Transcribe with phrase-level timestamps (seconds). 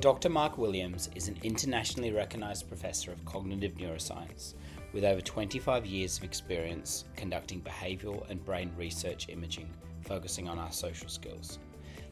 [0.00, 0.30] Dr.
[0.30, 4.54] Mark Williams is an internationally recognised professor of cognitive neuroscience
[4.94, 9.68] with over 25 years of experience conducting behavioural and brain research imaging
[10.06, 11.58] focusing on our social skills.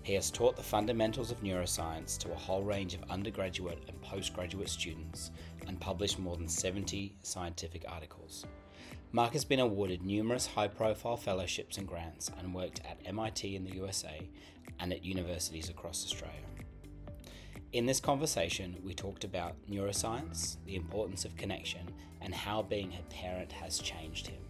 [0.02, 4.68] He has taught the fundamentals of neuroscience to a whole range of undergraduate and postgraduate
[4.68, 5.30] students
[5.66, 8.44] and published more than 70 scientific articles.
[9.12, 13.64] Mark has been awarded numerous high profile fellowships and grants and worked at MIT in
[13.64, 14.28] the USA
[14.78, 16.47] and at universities across Australia.
[17.70, 21.82] In this conversation, we talked about neuroscience, the importance of connection,
[22.22, 24.40] and how being a parent has changed him.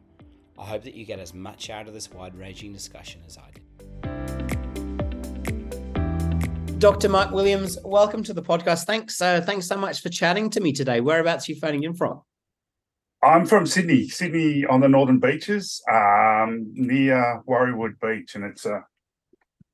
[0.57, 3.51] I hope that you get as much out of this wide ranging discussion as I
[3.51, 3.65] did.
[6.79, 7.09] Dr.
[7.09, 8.85] Mike Williams, welcome to the podcast.
[8.85, 11.01] Thanks, uh, thanks so much for chatting to me today.
[11.01, 12.23] Whereabouts are you phoning in from?
[13.21, 18.85] I'm from Sydney, Sydney on the northern beaches, um, near Warriewood Beach, and it's a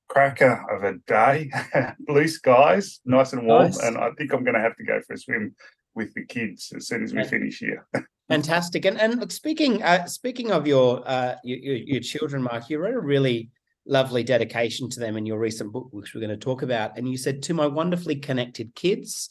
[0.08, 1.50] cracker of a day,
[2.00, 3.78] blue skies, nice and warm, nice.
[3.78, 5.55] and I think I'm going to have to go for a swim
[5.94, 7.86] with the kids as soon as we finish here.
[8.28, 8.84] Fantastic.
[8.84, 12.94] And and look, speaking uh, speaking of your, uh, your your children, Mark, you wrote
[12.94, 13.50] a really
[13.86, 16.96] lovely dedication to them in your recent book, which we're going to talk about.
[16.96, 19.28] And you said, "To my wonderfully connected kids,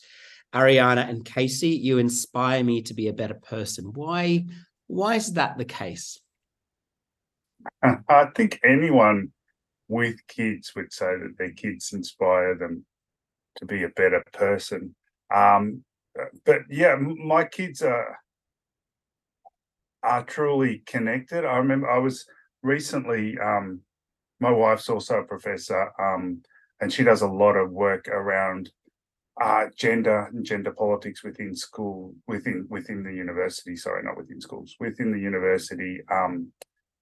[0.54, 4.46] Ariana and Casey, you inspire me to be a better person." Why
[4.88, 6.20] why is that the case?
[8.10, 9.32] I think anyone
[9.88, 12.86] with kids would say that their kids inspire them
[13.58, 14.96] to be a better person.
[15.34, 15.84] Um,
[16.46, 18.20] but yeah, my kids are
[20.04, 21.46] are truly connected.
[21.46, 22.26] I remember I was
[22.62, 23.38] recently.
[23.40, 23.82] Um,
[24.40, 26.42] my wife's also a professor, um,
[26.82, 28.70] and she does a lot of work around
[29.42, 33.76] uh, gender and gender politics within school, within within the university.
[33.76, 36.02] Sorry, not within schools, within the university.
[36.12, 36.52] Um,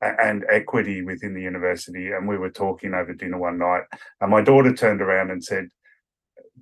[0.01, 2.11] and equity within the university.
[2.11, 3.83] And we were talking over dinner one night,
[4.19, 5.69] and my daughter turned around and said,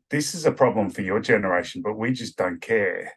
[0.09, 3.13] "This is a problem for your generation, but we just don't care."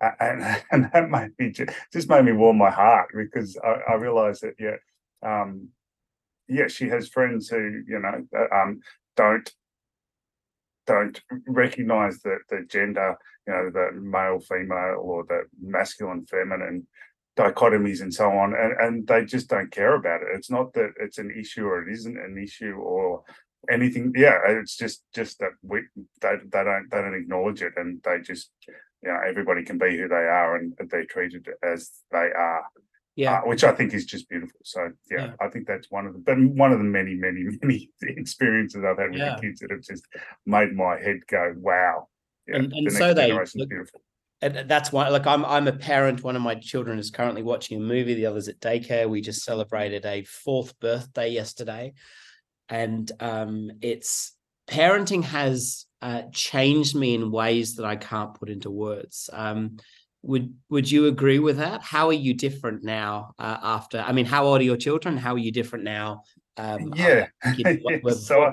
[0.00, 3.94] And, and that made me just, just made me warm my heart because I, I
[3.94, 4.76] realized that yeah,
[5.22, 5.68] um,
[6.48, 8.80] yeah, she has friends who you know uh, um,
[9.16, 9.52] don't
[10.86, 16.86] don't recognize the the gender, you know, the male female or the masculine feminine
[17.38, 20.28] dichotomies and so on, and, and they just don't care about it.
[20.34, 23.22] It's not that it's an issue or it isn't an issue or
[23.70, 24.12] anything.
[24.16, 25.82] Yeah, it's just just that we
[26.20, 29.96] they, they don't they don't acknowledge it, and they just you know everybody can be
[29.96, 32.64] who they are, and they're treated as they are.
[33.14, 34.60] Yeah, uh, which I think is just beautiful.
[34.64, 37.44] So yeah, yeah, I think that's one of the but one of the many many
[37.62, 39.36] many experiences I've had with yeah.
[39.36, 40.04] the kids that have just
[40.44, 42.08] made my head go wow.
[42.48, 44.00] Yeah, and, and the so they look, beautiful
[44.40, 46.22] and that's why like i'm i'm a parent.
[46.22, 48.14] One of my children is currently watching a movie.
[48.14, 49.08] The other's at daycare.
[49.08, 51.94] We just celebrated a fourth birthday yesterday.
[52.68, 54.32] And um it's
[54.68, 59.28] parenting has uh, changed me in ways that i can't put into words.
[59.32, 59.78] Um
[60.22, 61.82] would would you agree with that?
[61.82, 65.16] How are you different now uh, after i mean how old are your children?
[65.16, 66.22] How are you different now
[66.56, 67.26] um yeah.
[68.14, 68.52] so I,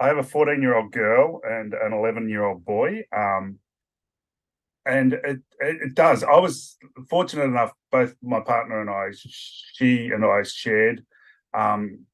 [0.00, 3.02] I have a 14 year old girl and an 11 year old boy.
[3.16, 3.58] Um
[4.88, 6.24] and it, it does.
[6.24, 6.78] I was
[7.10, 11.04] fortunate enough, both my partner and I, she and I shared
[11.54, 12.06] um,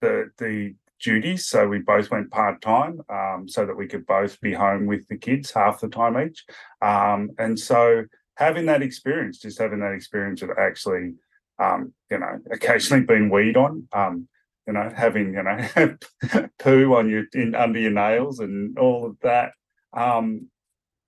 [0.00, 4.40] the the duties, so we both went part time, um, so that we could both
[4.40, 6.44] be home with the kids half the time each.
[6.80, 8.04] Um, and so
[8.36, 11.14] having that experience, just having that experience of actually,
[11.58, 14.28] um, you know, occasionally being weed on, um,
[14.66, 19.18] you know, having you know poo on your in under your nails and all of
[19.20, 19.52] that.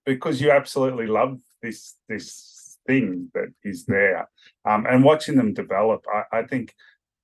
[0.07, 4.29] Because you absolutely love this this thing that is there,
[4.65, 6.05] um, and watching them develop.
[6.13, 6.75] I, I think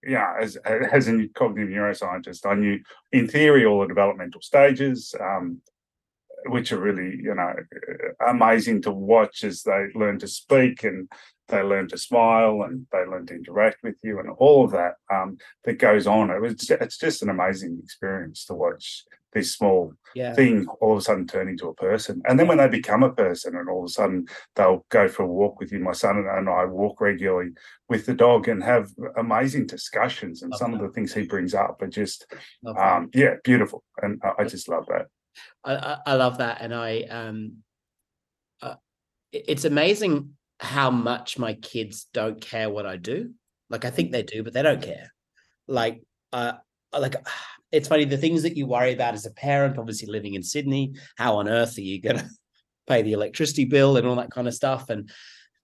[0.03, 2.81] yeah, as as a cognitive neuroscientist, I knew
[3.13, 5.61] in theory all the developmental stages, um,
[6.47, 7.53] which are really you know
[8.27, 11.11] amazing to watch as they learn to speak and
[11.49, 14.95] they learn to smile and they learn to interact with you and all of that
[15.13, 16.31] um, that goes on.
[16.31, 20.35] It was it's just an amazing experience to watch this small yeah.
[20.35, 22.23] thing all of a sudden turn into a person.
[22.27, 25.23] And then when they become a person and all of a sudden they'll go for
[25.23, 27.51] a walk with you, my son and I walk regularly
[27.89, 30.43] with the dog and have amazing discussions.
[30.43, 30.81] And love some that.
[30.81, 32.27] of the things he brings up are just,
[32.77, 33.85] um, yeah, beautiful.
[34.03, 35.07] And I, I just love that.
[35.65, 36.61] I, I, love that.
[36.61, 37.59] And I, um,
[38.61, 38.75] uh,
[39.33, 43.33] it's amazing how much my kids don't care what I do.
[43.69, 45.13] Like I think they do, but they don't care.
[45.69, 46.03] Like,
[46.33, 46.55] uh,
[46.93, 47.17] Uh, like
[47.73, 50.93] it's funny the things that you worry about as a parent obviously living in sydney
[51.17, 52.29] how on earth are you going to
[52.87, 55.11] pay the electricity bill and all that kind of stuff and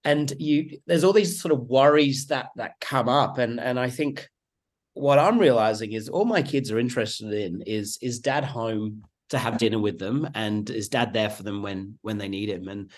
[0.05, 3.91] and you there's all these sort of worries that that come up and and i
[3.91, 4.29] think
[4.95, 9.39] what i'm realizing is all my kids are interested in is is dad home to
[9.39, 12.69] have dinner with them and is dad there for them when when they need him
[12.69, 12.91] and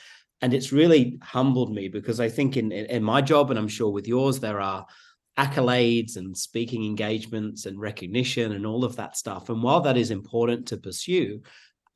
[0.42, 3.90] and it's really humbled me because i think in in my job and i'm sure
[3.90, 4.86] with yours there are
[5.38, 9.48] accolades and speaking engagements and recognition and all of that stuff.
[9.48, 11.42] And while that is important to pursue,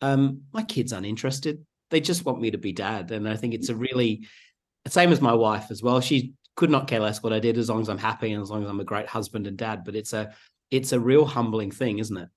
[0.00, 1.64] um, my kids aren't interested.
[1.90, 3.10] They just want me to be dad.
[3.10, 4.26] And I think it's a really,
[4.86, 6.00] same as my wife as well.
[6.00, 8.50] She could not care less what I did as long as I'm happy and as
[8.50, 9.84] long as I'm a great husband and dad.
[9.84, 10.32] But it's a,
[10.70, 12.28] it's a real humbling thing, isn't it?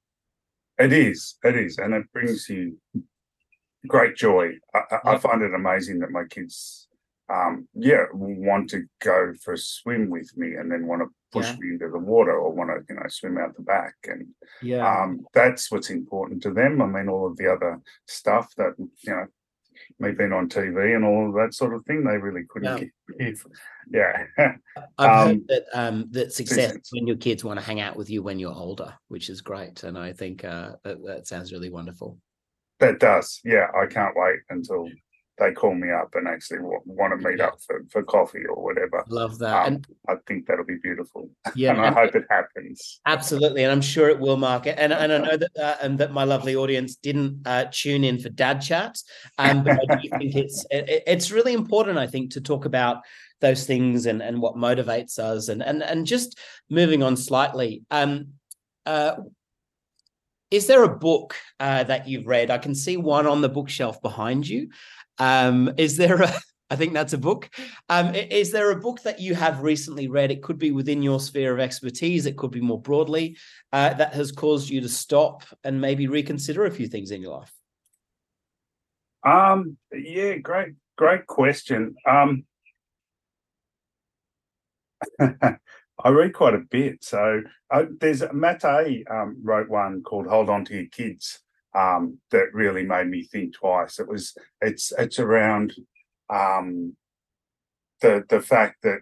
[0.79, 1.35] It is.
[1.43, 1.77] It is.
[1.77, 2.77] And it brings you
[3.87, 4.53] great joy.
[4.73, 6.87] I, I find it amazing that my kids
[7.33, 11.47] um, yeah, want to go for a swim with me and then want to push
[11.47, 11.57] yeah.
[11.59, 13.95] me into the water or want to, you know, swim out the back.
[14.05, 14.27] And
[14.61, 16.81] yeah, um, that's what's important to them.
[16.81, 19.25] I mean, all of the other stuff that, you know,
[19.99, 23.27] me being on TV and all of that sort of thing, they really couldn't yeah.
[23.27, 23.45] give.
[23.91, 24.23] Yeah.
[24.97, 28.09] I've um, heard that um, that success when your kids want to hang out with
[28.09, 29.83] you when you're older, which is great.
[29.83, 32.17] And I think uh, that, that sounds really wonderful.
[32.79, 33.39] That does.
[33.43, 33.67] Yeah.
[33.79, 34.89] I can't wait until
[35.37, 39.03] they call me up and actually want to meet up for, for coffee or whatever.
[39.09, 39.67] Love that.
[39.67, 41.29] Um, and I think that'll be beautiful.
[41.55, 42.99] Yeah, and I and, hope it happens.
[43.05, 44.67] Absolutely, and I'm sure it will, Mark.
[44.67, 48.19] And and I know that uh, and that my lovely audience didn't uh, tune in
[48.19, 49.05] for dad chats,
[49.37, 51.97] um, but I do think it's it, it's really important.
[51.97, 53.03] I think to talk about
[53.39, 56.37] those things and and what motivates us, and and and just
[56.69, 57.83] moving on slightly.
[57.89, 58.33] Um,
[58.85, 59.15] uh,
[60.51, 62.51] is there a book uh, that you've read?
[62.51, 64.69] I can see one on the bookshelf behind you.
[65.17, 66.33] Um, is there a
[66.69, 67.49] I think that's a book.
[67.89, 70.31] Um, is there a book that you have recently read?
[70.31, 72.25] It could be within your sphere of expertise.
[72.25, 73.37] It could be more broadly
[73.71, 77.37] uh, that has caused you to stop and maybe reconsider a few things in your
[77.37, 77.53] life.
[79.23, 79.77] Um.
[79.93, 80.37] Yeah.
[80.37, 80.73] Great.
[80.97, 81.95] Great question.
[82.07, 82.45] Um.
[86.03, 87.03] I read quite a bit.
[87.03, 87.41] So
[87.71, 89.09] uh, there's Maté.
[89.09, 91.41] Um, wrote one called "Hold On to Your Kids,"
[91.75, 93.99] um, that really made me think twice.
[93.99, 95.73] It was it's it's around
[96.33, 96.95] um,
[98.01, 98.99] the the fact that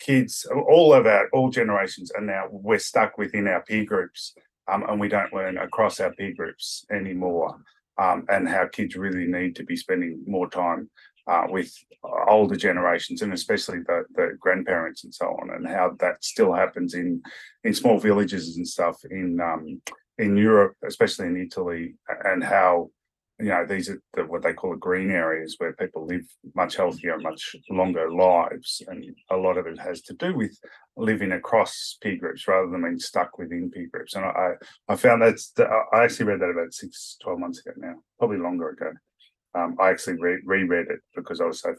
[0.00, 4.34] kids, all of our all generations, are now we're stuck within our peer groups,
[4.70, 7.56] um, and we don't learn across our peer groups anymore.
[7.96, 10.90] Um, and how kids really need to be spending more time
[11.28, 11.72] uh, with
[12.28, 16.94] older generations and especially the, the grandparents and so on, and how that still happens
[16.94, 17.22] in
[17.62, 19.80] in small villages and stuff in um,
[20.18, 21.94] in Europe, especially in Italy,
[22.24, 22.90] and how
[23.40, 26.22] you know these are the, what they call the green areas where people live
[26.54, 30.56] much healthier, much longer lives, and a lot of it has to do with
[30.96, 34.14] living across peer groups rather than being stuck within peer groups.
[34.14, 34.52] And I
[34.88, 38.70] I found that I actually read that about six, 12 months ago now, probably longer
[38.70, 38.92] ago.
[39.56, 41.74] Um, I actually re- reread it because I was so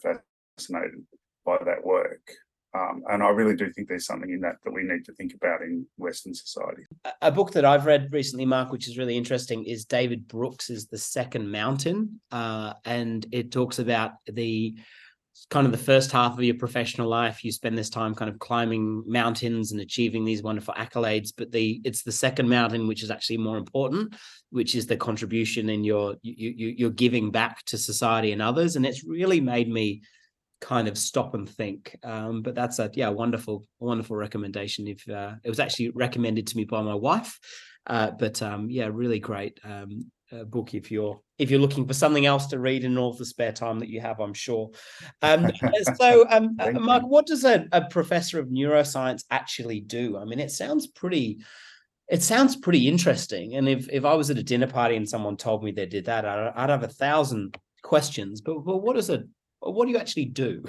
[0.57, 1.05] fascinated
[1.45, 2.21] by that work.
[2.75, 5.33] Um, and I really do think there's something in that that we need to think
[5.33, 6.83] about in Western society.
[7.21, 10.87] A book that I've read recently, Mark, which is really interesting, is David Brooks' is
[10.87, 12.19] The Second Mountain.
[12.31, 14.75] Uh, and it talks about the
[15.49, 18.39] kind of the first half of your professional life you spend this time kind of
[18.39, 23.11] climbing mountains and achieving these wonderful accolades but the it's the second mountain which is
[23.11, 24.15] actually more important
[24.51, 28.77] which is the contribution in your you, you you're giving back to society and others
[28.77, 30.01] and it's really made me
[30.61, 31.97] kind of stop and think.
[32.03, 34.87] Um, but that's a yeah, wonderful, wonderful recommendation.
[34.87, 37.39] If uh, it was actually recommended to me by my wife,
[37.87, 41.93] uh, but um, yeah, really great um, uh, book if you're if you're looking for
[41.93, 44.19] something else to read in all the spare time that you have.
[44.19, 44.71] I'm sure.
[45.21, 45.51] Um,
[45.99, 50.17] so, um, uh, Mark, what does a, a professor of neuroscience actually do?
[50.17, 51.39] I mean, it sounds pretty
[52.07, 53.55] it sounds pretty interesting.
[53.55, 56.05] And if if I was at a dinner party and someone told me they did
[56.05, 58.41] that, I'd, I'd have a thousand questions.
[58.41, 59.23] But but what does a
[59.73, 60.63] what do you actually do?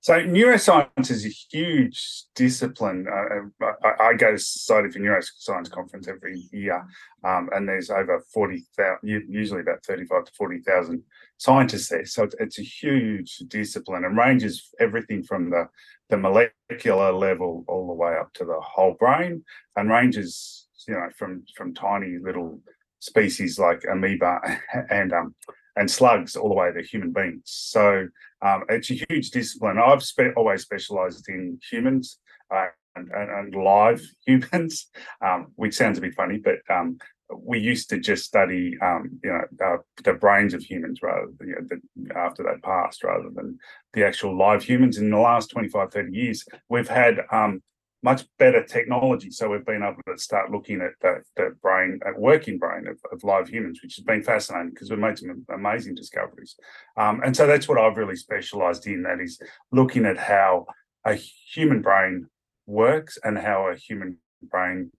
[0.00, 3.06] So neuroscience is a huge discipline.
[3.08, 6.84] Uh, uh I, I, go to Society for Neuroscience conference every year,
[7.22, 8.98] um, and there's over forty thousand,
[9.28, 11.04] usually about thirty-five to forty thousand
[11.36, 12.04] scientists there.
[12.04, 15.68] So it's, it's, a huge discipline and ranges everything from the
[16.10, 19.44] the molecular level all the way up to the whole brain,
[19.76, 22.60] and ranges you know, from from tiny little
[22.98, 24.40] species like amoeba
[24.90, 25.34] and um
[25.76, 27.42] and slugs all the way to human beings.
[27.44, 28.08] So
[28.42, 29.78] um, it's a huge discipline.
[29.78, 32.18] I've spe- always specialised in humans.
[32.54, 34.90] Uh, and, and, and, live humans,
[35.24, 36.98] um, which sounds a bit funny, but um,
[37.36, 41.48] we used to just study, um, you know, uh, the brains of humans rather than,
[41.48, 43.58] you know, the, after they passed, rather than
[43.94, 44.98] the actual live humans.
[44.98, 47.62] In the last 25, 30 years, we've had um,
[48.02, 49.30] much better technology.
[49.30, 52.98] So we've been able to start looking at the, the brain, at working brain of,
[53.12, 56.56] of, live humans, which has been fascinating because we've made some amazing discoveries.
[56.96, 59.40] Um, and so that's what I've really specialized in, that is
[59.70, 60.66] looking at how
[61.04, 62.26] a human brain
[62.66, 64.90] works and how a human brain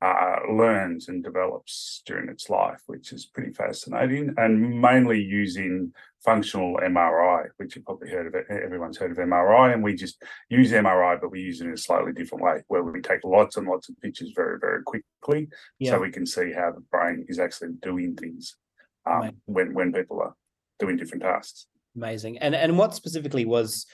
[0.00, 5.92] uh, learns and develops during its life, which is pretty fascinating, and mainly using
[6.24, 8.46] functional MRI, which you've probably heard of it.
[8.48, 11.76] Everyone's heard of MRI, and we just use MRI, but we use it in a
[11.76, 15.48] slightly different way, where we take lots and lots of pictures very, very quickly,
[15.80, 15.90] yeah.
[15.90, 18.56] so we can see how the brain is actually doing things
[19.04, 20.34] um, when when people are
[20.78, 21.66] doing different tasks.
[21.96, 22.38] Amazing.
[22.38, 23.86] And and what specifically was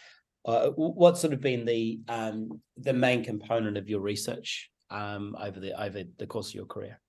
[0.44, 5.60] uh, what's sort of been the um, the main component of your research um, over
[5.60, 7.00] the over the course of your career?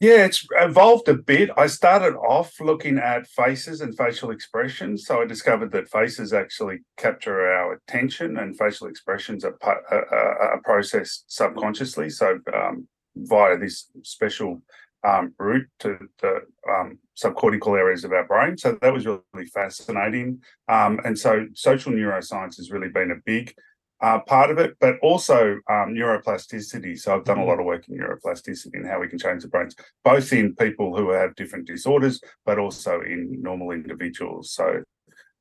[0.00, 1.50] Yeah, it's evolved a bit.
[1.58, 5.04] I started off looking at faces and facial expressions.
[5.04, 10.60] So I discovered that faces actually capture our attention and facial expressions are, are, are
[10.64, 12.08] processed subconsciously.
[12.08, 14.62] So um, via this special
[15.06, 18.56] um, route to the um, subcortical areas of our brain.
[18.56, 20.40] So that was really fascinating.
[20.66, 23.54] Um, and so social neuroscience has really been a big
[24.02, 26.98] uh, part of it, but also um, neuroplasticity.
[26.98, 27.48] So I've done a mm-hmm.
[27.48, 30.96] lot of work in neuroplasticity and how we can change the brains, both in people
[30.96, 34.52] who have different disorders, but also in normal individuals.
[34.52, 34.82] So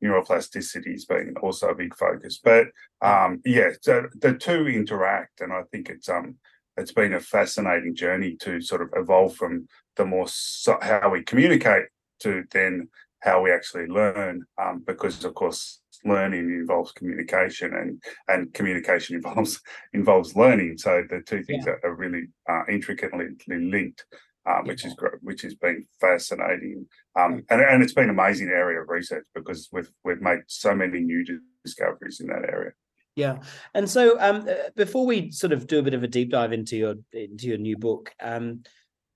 [0.04, 2.40] neuroplasticity has been also a big focus.
[2.44, 2.68] But
[3.02, 6.36] um, yeah, so the two interact, and I think it's um
[6.78, 11.24] it's been a fascinating journey to sort of evolve from the more so how we
[11.24, 11.86] communicate
[12.22, 12.88] to then
[13.22, 19.60] how we actually learn, um, because of course learning involves communication and and communication involves
[19.94, 20.78] involves learning.
[20.78, 21.74] So the two things yeah.
[21.84, 24.06] are, really uh, intricately linked
[24.50, 26.88] um, which is great which has been fascinating.
[27.16, 30.74] Um, and, and it's been an amazing area of research because we've we've made so
[30.74, 31.26] many new
[31.64, 32.72] discoveries in that area.
[33.16, 33.40] Yeah.
[33.74, 36.54] And so um, uh, before we sort of do a bit of a deep dive
[36.54, 38.64] into your into your new book um,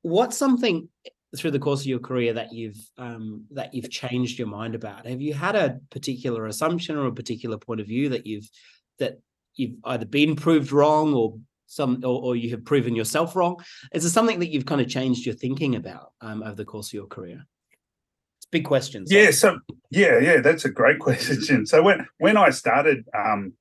[0.01, 0.89] what's something
[1.37, 5.07] through the course of your career that you've um, that you've changed your mind about?
[5.07, 8.49] Have you had a particular assumption or a particular point of view that you've
[8.99, 9.19] that
[9.55, 13.57] you've either been proved wrong or some or, or you have proven yourself wrong?
[13.93, 16.89] Is there something that you've kind of changed your thinking about um, over the course
[16.89, 17.45] of your career?
[18.37, 19.11] It's big questions.
[19.11, 19.31] Yeah.
[19.31, 19.59] So
[19.89, 21.65] yeah, yeah, that's a great question.
[21.65, 23.53] So when when I started um,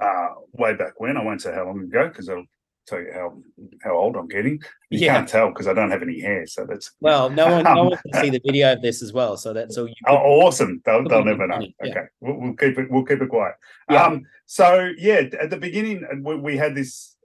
[0.00, 2.44] uh, way back when, I won't say how long ago because I'll
[2.86, 3.36] tell you how
[3.82, 4.62] how old I'm getting.
[4.90, 5.14] You yeah.
[5.14, 7.30] can't tell because I don't have any hair, so that's well.
[7.30, 9.88] No one, no one can see the video of this as well, so that's all.
[9.88, 10.82] You oh, awesome!
[10.84, 11.66] They'll, they'll never know.
[11.82, 11.90] Yeah.
[11.90, 12.90] Okay, we'll, we'll, keep it.
[12.90, 13.54] We'll keep it quiet.
[13.90, 14.04] Yeah.
[14.04, 14.22] Um.
[14.46, 17.16] So yeah, at the beginning, uh, we, we had this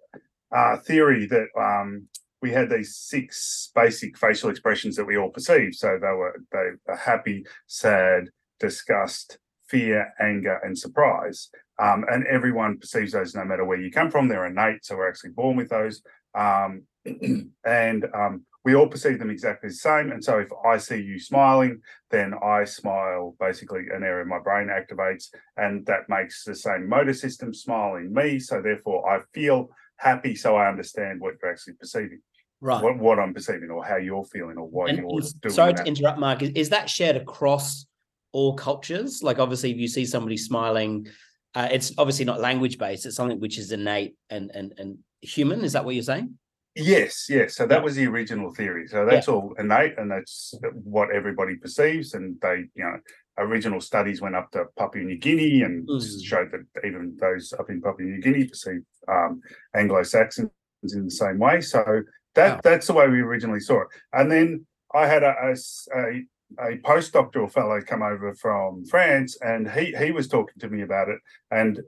[0.55, 2.07] uh, theory that um
[2.41, 5.75] we had these six basic facial expressions that we all perceive.
[5.75, 9.37] So they were they were happy, sad, disgust,
[9.69, 11.49] fear, anger, and surprise.
[11.81, 14.27] Um, and everyone perceives those no matter where you come from.
[14.27, 16.01] They're innate, so we're actually born with those.
[16.37, 16.83] Um,
[17.65, 20.11] and um, we all perceive them exactly the same.
[20.11, 24.39] And so if I see you smiling, then I smile, basically an area of my
[24.39, 28.39] brain activates, and that makes the same motor system smile in me.
[28.39, 32.19] So therefore, I feel happy, so I understand what you're actually perceiving.
[32.61, 32.83] Right.
[32.83, 35.83] What, what I'm perceiving, or how you're feeling, or why and you're doing Sorry that.
[35.83, 36.41] to interrupt, Mark.
[36.41, 37.85] Is, is that shared across
[38.31, 39.23] all cultures?
[39.23, 41.07] Like, obviously, if you see somebody smiling,
[41.55, 43.05] uh, it's obviously not language based.
[43.05, 45.63] It's something which is innate and and and human.
[45.63, 46.37] Is that what you're saying?
[46.75, 47.55] Yes, yes.
[47.55, 48.87] So that was the original theory.
[48.87, 49.33] So that's yeah.
[49.33, 52.13] all innate, and that's what everybody perceives.
[52.13, 52.97] And they, you know,
[53.37, 56.23] original studies went up to Papua New Guinea and mm.
[56.23, 59.41] showed that even those up in Papua New Guinea perceive um,
[59.75, 60.51] Anglo Saxons
[60.83, 61.61] in the same way.
[61.61, 62.03] So
[62.35, 63.87] that that's the way we originally saw it.
[64.13, 66.25] And then I had a, a, a
[66.57, 71.09] a postdoctoral fellow come over from France, and he he was talking to me about
[71.09, 71.19] it,
[71.51, 71.81] and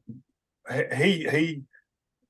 [0.93, 1.63] he he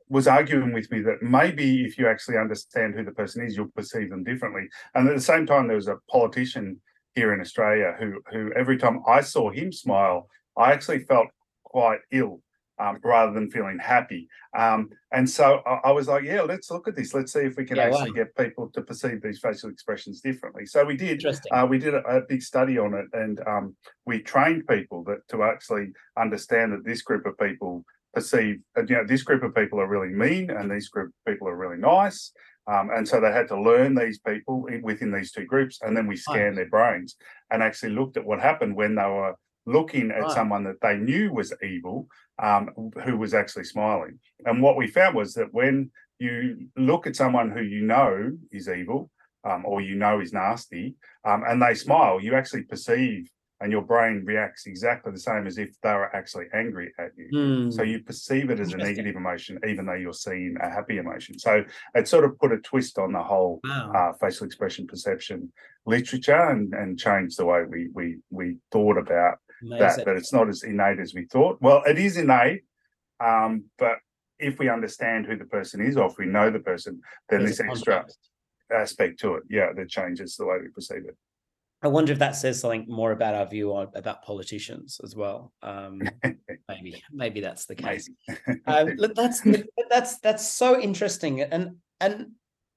[0.10, 3.70] was arguing with me that maybe if you actually understand who the person is, you'll
[3.70, 4.68] perceive them differently.
[4.94, 6.82] And at the same time, there was a politician
[7.16, 11.28] here in Australia who who every time I saw him smile, I actually felt
[11.64, 12.42] quite ill
[12.80, 14.28] um, rather than feeling happy.
[14.58, 17.14] Um, and so I, I, was like, yeah, let's look at this.
[17.14, 18.24] Let's see if we can yeah, actually wow.
[18.24, 20.66] get people to perceive these facial expressions differently.
[20.66, 21.24] So we did.
[21.52, 23.76] Uh, we did a, a, big study on it, and um,
[24.06, 29.06] we trained people that to actually understand that this group of people perceive, you know,
[29.06, 32.32] this group of people are really mean and these group of people are really nice.
[32.68, 35.80] Um, and so they had to learn these people within these two groups.
[35.82, 37.16] And then we scanned their brains
[37.50, 41.32] and actually looked at what happened when they were looking at someone that they knew
[41.32, 42.08] was evil,
[42.42, 44.20] um, who was actually smiling.
[44.46, 48.68] And what we found was that when you look at someone who you know is
[48.68, 49.10] evil
[49.44, 53.30] um, or you know is nasty um, and they smile, you actually perceive
[53.62, 57.30] and your brain reacts exactly the same as if they were actually angry at you.
[57.32, 57.74] Mm.
[57.74, 61.38] So you perceive it as a negative emotion, even though you're seeing a happy emotion.
[61.38, 61.64] So
[61.94, 63.92] it sort of put a twist on the whole wow.
[63.94, 65.52] uh, facial expression perception
[65.86, 69.80] literature and, and changed the way we we we thought about Amazing.
[69.80, 70.06] that.
[70.06, 71.58] But it's not as innate as we thought.
[71.62, 72.64] Well, it is innate,
[73.20, 73.98] um, but
[74.40, 77.58] if we understand who the person is, or if we know the person, then There's
[77.58, 78.06] this extra
[78.74, 81.16] aspect to it, yeah, that changes the way we perceive it.
[81.84, 85.52] I wonder if that says something more about our view on about politicians as well.
[85.64, 86.02] Um,
[86.70, 88.08] maybe, maybe that's the case.
[88.68, 89.42] um, look, that's
[89.90, 91.42] that's that's so interesting.
[91.42, 92.34] And and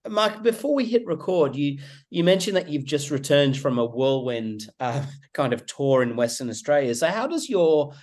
[0.09, 1.79] Mark, before we hit record, you
[2.11, 6.51] you mentioned that you've just returned from a whirlwind uh, kind of tour in Western
[6.51, 6.95] Australia.
[6.95, 7.95] So how does your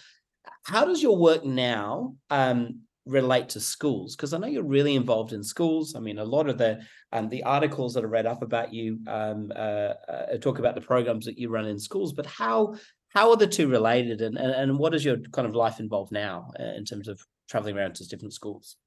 [0.63, 4.15] how does your work now um, relate to schools?
[4.15, 5.95] Because I know you're really involved in schools.
[5.95, 6.81] I mean, a lot of the
[7.11, 10.81] um, the articles that are read up about you um, uh, uh, talk about the
[10.81, 12.13] programs that you run in schools.
[12.13, 12.75] But how
[13.09, 16.11] how are the two related, and and, and what is your kind of life involved
[16.11, 18.77] now uh, in terms of traveling around to different schools?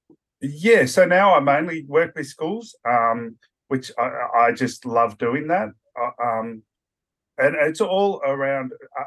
[0.41, 3.37] Yeah, so now I mainly work with schools, um,
[3.69, 5.69] which I, I, just love doing that.
[5.99, 6.63] Uh, um,
[7.39, 9.05] and it's all around uh,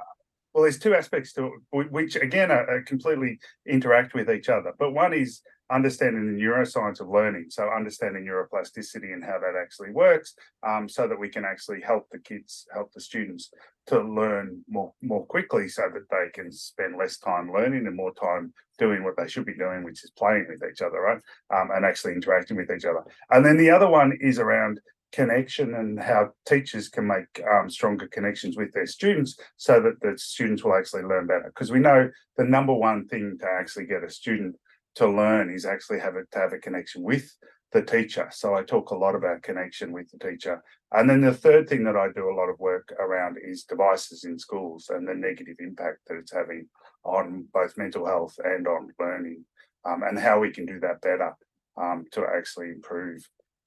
[0.58, 4.74] well, there's two aspects to it, which again are, are completely interact with each other.
[4.80, 9.92] But one is understanding the neuroscience of learning, so understanding neuroplasticity and how that actually
[9.92, 10.36] works,
[10.68, 13.52] um, so that we can actually help the kids, help the students
[13.88, 18.14] to learn more more quickly, so that they can spend less time learning and more
[18.14, 21.22] time doing what they should be doing, which is playing with each other, right,
[21.56, 23.04] um, and actually interacting with each other.
[23.32, 24.80] And then the other one is around
[25.12, 30.18] connection and how teachers can make um, stronger connections with their students so that the
[30.18, 34.04] students will actually learn better because we know the number one thing to actually get
[34.04, 34.56] a student
[34.98, 37.32] to learn is actually have it to have a connection with
[37.74, 41.34] the teacher so i talk a lot about connection with the teacher and then the
[41.34, 45.08] third thing that i do a lot of work around is devices in schools and
[45.08, 46.68] the negative impact that it's having
[47.04, 49.44] on both mental health and on learning
[49.86, 51.36] um, and how we can do that better
[51.82, 53.22] um, to actually improve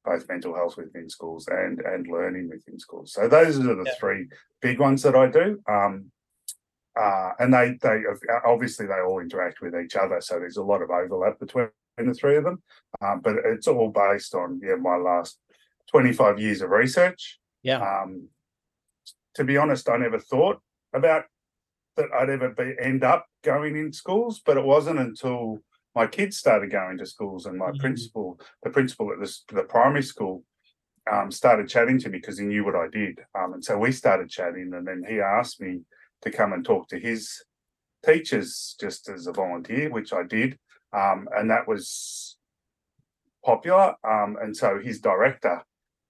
[0.05, 3.13] both mental health within schools and and learning within schools.
[3.13, 3.93] So those are the yeah.
[3.99, 4.29] three
[4.61, 5.61] big ones that I do.
[5.69, 6.11] Um,
[7.01, 8.03] uh, and they they
[8.45, 12.15] obviously they all interact with each other, so there's a lot of overlap between the
[12.15, 12.63] three of them.
[13.01, 15.39] Um, but it's all based on yeah my last
[15.91, 17.39] 25 years of research.
[17.63, 17.81] Yeah.
[17.81, 18.29] Um,
[19.35, 20.61] to be honest, I never thought
[20.93, 21.25] about
[21.97, 25.61] that I'd ever be end up going in schools, but it wasn't until
[25.95, 27.81] my kids started going to schools, and my mm-hmm.
[27.81, 30.45] principal, the principal at the, the primary school,
[31.11, 33.21] um, started chatting to me because he knew what I did.
[33.37, 35.81] Um, and so we started chatting, and then he asked me
[36.23, 37.43] to come and talk to his
[38.05, 40.59] teachers just as a volunteer, which I did.
[40.93, 42.37] Um, and that was
[43.45, 43.95] popular.
[44.05, 45.63] Um, and so his director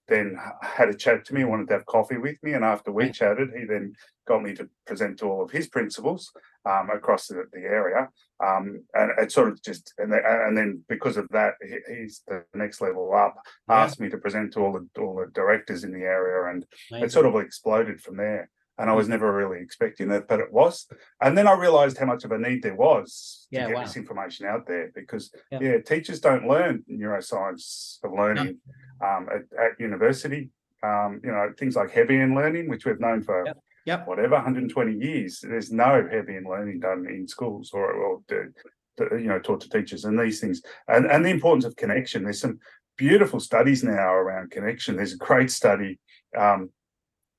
[0.09, 2.55] then had a chat to me, wanted to have coffee with me.
[2.55, 3.95] And after we chatted, he then
[4.27, 6.33] got me to present to all of his principals
[6.67, 8.09] um, across the, the area.
[8.45, 12.45] Um, and it sort of just, and, and then because of that, he, he's the
[12.55, 13.37] next level up,
[13.69, 13.77] yeah.
[13.77, 16.51] asked me to present to all the, all the directors in the area.
[16.53, 17.07] And Amazing.
[17.07, 19.11] it sort of exploded from there and I was mm.
[19.11, 20.87] never really expecting that, but it was.
[21.21, 23.83] And then I realized how much of a need there was to get wow.
[23.83, 25.59] this information out there because yeah.
[25.61, 25.79] yeah.
[25.81, 28.59] teachers don't learn neuroscience of learning
[29.01, 29.07] no.
[29.07, 30.49] um, at, at, university.
[30.83, 33.59] Um, you know, things like Hebbian learning, which we've known for yep.
[33.85, 34.07] Yep.
[34.07, 35.41] whatever 120 years.
[35.41, 38.49] There's no Hebbian learning done in schools or, or to,
[38.97, 42.25] to, you know taught to teachers and these things and and the importance of connection.
[42.25, 42.61] There's some
[42.97, 44.97] beautiful studies now around connection.
[44.97, 45.99] There's a great study
[46.35, 46.71] um,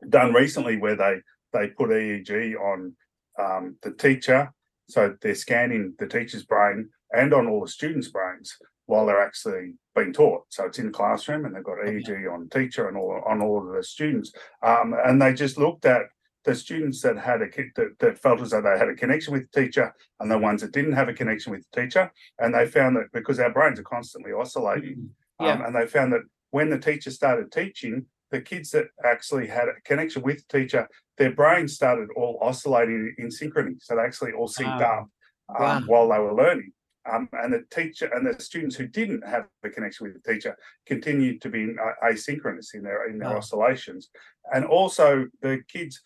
[0.10, 1.22] done recently where they
[1.54, 2.96] they put EEG on
[3.40, 4.54] um, the teacher,
[4.90, 9.74] so they're scanning the teacher's brain and on all the students' brains while they're actually
[9.96, 10.44] being taught.
[10.50, 13.68] So it's in the classroom, and they've got EEG on teacher and all on all
[13.68, 14.32] of the students,
[14.64, 16.04] um, and they just looked at
[16.44, 19.50] the students that had a that, that felt as though they had a connection with
[19.52, 22.66] the teacher and the ones that didn't have a connection with the teacher and they
[22.66, 24.96] found that because our brains are constantly oscillating
[25.40, 25.46] mm-hmm.
[25.46, 25.54] yeah.
[25.54, 29.68] um, and they found that when the teacher started teaching the kids that actually had
[29.68, 33.76] a connection with the teacher, their brains started all oscillating in synchrony.
[33.82, 35.08] So they actually all synced wow.
[35.50, 35.82] up um, wow.
[35.88, 36.72] while they were learning.
[37.12, 40.56] Um, and the teacher and the students who didn't have a connection with the teacher
[40.86, 43.38] continued to be uh, asynchronous in their in their wow.
[43.38, 44.10] oscillations.
[44.54, 46.00] And also the kids,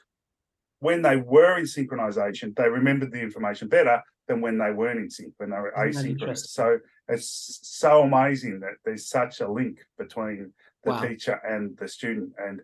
[0.80, 5.10] when they were in synchronization, they remembered the information better than when they weren't in
[5.10, 6.48] sync, when they were Isn't asynchronous.
[6.48, 10.54] So it's so amazing that there's such a link between
[10.86, 11.02] the Wow.
[11.02, 12.62] teacher and the student and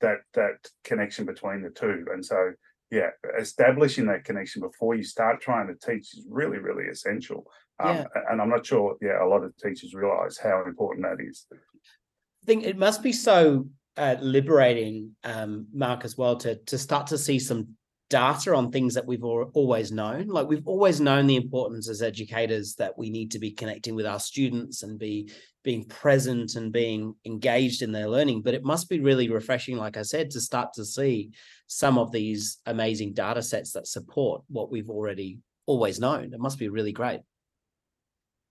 [0.00, 2.04] that that connection between the two.
[2.12, 2.52] And so
[2.90, 7.46] yeah, establishing that connection before you start trying to teach is really, really essential.
[7.78, 8.04] Um, Yeah.
[8.28, 11.46] and I'm not sure, yeah, a lot of teachers realize how important that is.
[11.52, 17.06] I think it must be so uh, liberating, um, Mark, as well, to to start
[17.08, 17.76] to see some
[18.10, 20.26] data on things that we've always known.
[20.26, 24.04] Like we've always known the importance as educators that we need to be connecting with
[24.04, 25.30] our students and be
[25.62, 28.42] being present and being engaged in their learning.
[28.42, 31.30] But it must be really refreshing, like I said, to start to see
[31.68, 36.34] some of these amazing data sets that support what we've already always known.
[36.34, 37.20] It must be really great.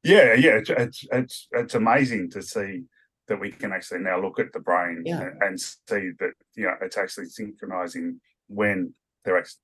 [0.03, 2.83] Yeah, yeah, it's it's it's, amazing to see
[3.27, 5.31] that we can actually now look at the brain Yeah.
[5.41, 5.75] and see
[6.19, 8.93] that you know it's actually synchronizing when
[9.25, 9.61] they're actually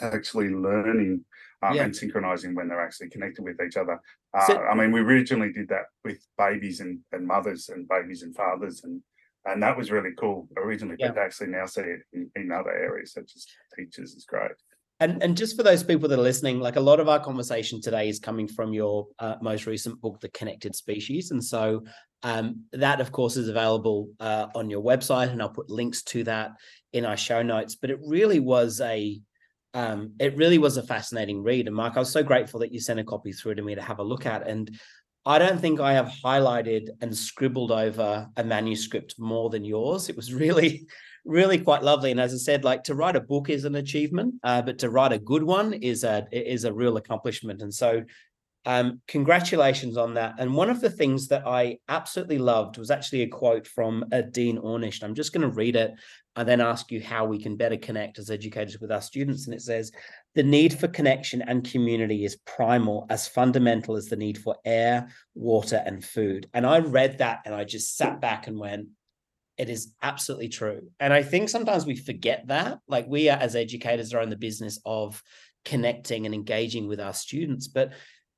[0.00, 1.24] actually learning
[1.62, 1.84] um, Yeah.
[1.84, 4.00] and synchronizing when they're actually connected with each other.
[4.34, 8.22] Uh, So- I mean, we originally did that with babies and, and mothers and babies
[8.22, 9.02] and fathers and
[9.46, 12.72] and that was really cool originally, but to actually now see it in, in other
[12.72, 14.52] areas such as teachers is great.
[15.00, 17.80] And and just for those people that are listening, like a lot of our conversation
[17.80, 21.84] today is coming from your uh, most recent book, The Connected Species, and so
[22.22, 26.24] um, that, of course, is available uh, on your website, and I'll put links to
[26.24, 26.52] that
[26.92, 27.76] in our show notes.
[27.76, 29.18] But it really was a
[29.72, 32.78] um, it really was a fascinating read, and Mark, I was so grateful that you
[32.78, 34.70] sent a copy through to me to have a look at, and
[35.24, 40.08] I don't think I have highlighted and scribbled over a manuscript more than yours.
[40.10, 40.86] It was really
[41.24, 42.10] really quite lovely.
[42.10, 44.90] And as I said, like to write a book is an achievement, uh, but to
[44.90, 47.62] write a good one is a is a real accomplishment.
[47.62, 48.02] And so,
[48.66, 50.34] um, congratulations on that.
[50.38, 54.22] And one of the things that I absolutely loved was actually a quote from uh,
[54.22, 55.02] Dean Ornish.
[55.02, 55.92] I'm just going to read it
[56.36, 59.46] and then ask you how we can better connect as educators with our students.
[59.46, 59.90] And it says,
[60.34, 65.08] "The need for connection and community is primal, as fundamental as the need for air,
[65.34, 68.88] water, and food." And I read that and I just sat back and went
[69.56, 70.82] it is absolutely true.
[70.98, 72.78] And I think sometimes we forget that.
[72.88, 75.22] Like we are, as educators are in the business of
[75.64, 77.68] connecting and engaging with our students.
[77.68, 77.92] But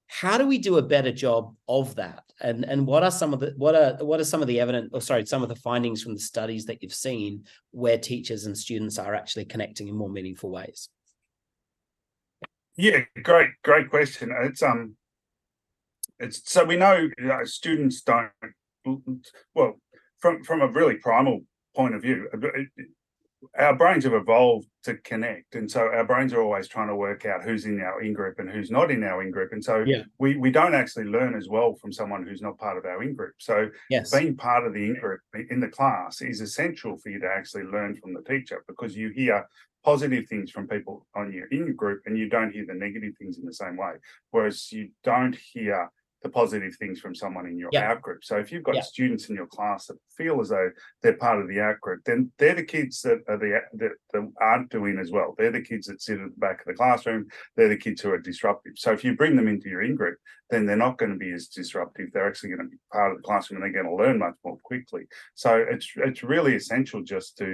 [0.09, 2.25] how do we do a better job of that?
[2.41, 4.91] And and what are some of the what are what are some of the evidence
[4.93, 8.57] or sorry, some of the findings from the studies that you've seen where teachers and
[8.57, 10.89] students are actually connecting in more meaningful ways?
[12.77, 14.35] Yeah, great, great question.
[14.43, 14.97] It's um,
[16.19, 18.31] it's so we know, you know students don't
[19.55, 19.81] well
[20.23, 21.41] from from a really primal
[21.77, 22.29] point of view.
[22.33, 22.89] uh, it- it-
[23.59, 27.27] Our brains have evolved to connect, and so our brains are always trying to work
[27.27, 29.83] out who's in our in group and who's not in our in group, and so
[29.85, 30.05] Yeah.
[30.21, 33.15] we we don't actually learn as well from someone who's not part of our in
[33.17, 33.35] group.
[33.39, 34.13] So Yes.
[34.17, 37.65] being part of the in group in the class is essential for you to actually
[37.65, 39.45] learn from the teacher because you hear
[39.83, 43.39] positive things from people on your in group and you don't hear the negative things
[43.39, 43.95] in the same way.
[44.31, 45.91] Whereas you don't hear
[46.23, 47.91] the positive things from someone in your Yeah.
[47.91, 48.25] out group.
[48.25, 48.81] So if you've got Yeah.
[48.83, 50.71] students in your class that feel as though
[51.03, 54.33] they're part of the out group, then they're the kids that are the that, that
[54.41, 55.35] aren't doing as well.
[55.37, 57.29] They're the kids that sit at the back of the classroom.
[57.57, 58.75] They're the kids who are disruptive.
[58.77, 60.19] So if you bring them into your in group,
[60.51, 62.11] then they're not going to be as disruptive.
[62.13, 64.35] They're actually going to be part of the classroom and they're going to learn much
[64.45, 65.07] more quickly.
[65.35, 67.47] So it's it's really essential just to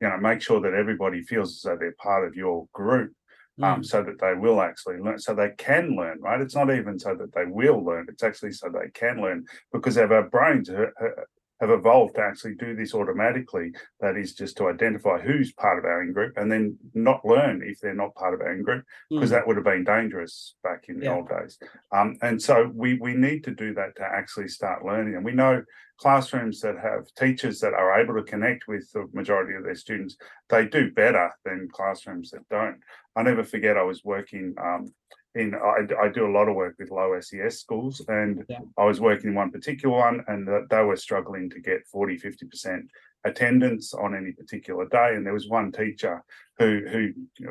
[0.00, 3.12] you know make sure that everybody feels as though they're part of your group
[3.60, 6.40] um, Mm, so that they will actually learn, so they can learn, right?
[6.40, 9.96] It's not even so that they will learn, it's actually so they can learn because
[9.96, 11.24] of our brains ha- ha-
[11.60, 13.72] have evolved to actually do this automatically.
[14.00, 17.62] That is just to identify who's part of our in group and then not learn
[17.64, 18.84] if they're not part of our in group
[19.14, 21.14] because mm, that would have been dangerous back in the Yeah.
[21.14, 21.58] old days.
[21.92, 25.14] Um, and so we we need to do that to actually start learning.
[25.14, 25.62] And we know
[26.02, 30.16] classrooms that have teachers that are able to connect with the majority of their students,
[30.48, 32.80] they do better than classrooms that don't.
[33.14, 34.92] I never forget I was working um,
[35.36, 38.58] in I, I do a lot of work with low SES schools and Yeah.
[38.76, 42.18] I was working in one particular one and that they were struggling to get 40
[42.18, 42.88] 50%
[43.24, 46.22] attendance on any particular day and there was one teacher
[46.58, 47.02] who who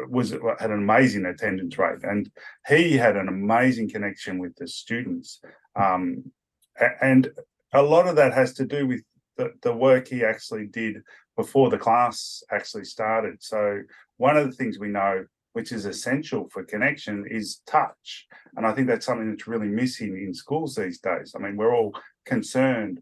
[0.09, 2.29] was had an amazing attendance rate and
[2.67, 5.39] he had an amazing connection with the students
[5.75, 6.25] um,
[7.01, 7.29] and
[7.73, 9.01] a lot of that has to do with
[9.37, 10.97] the, the work he actually did
[11.37, 13.79] before the class actually started so
[14.17, 18.73] one of the things we know which is essential for connection is touch and i
[18.73, 21.93] think that's something that's really missing in schools these days i mean we're all
[22.25, 23.01] concerned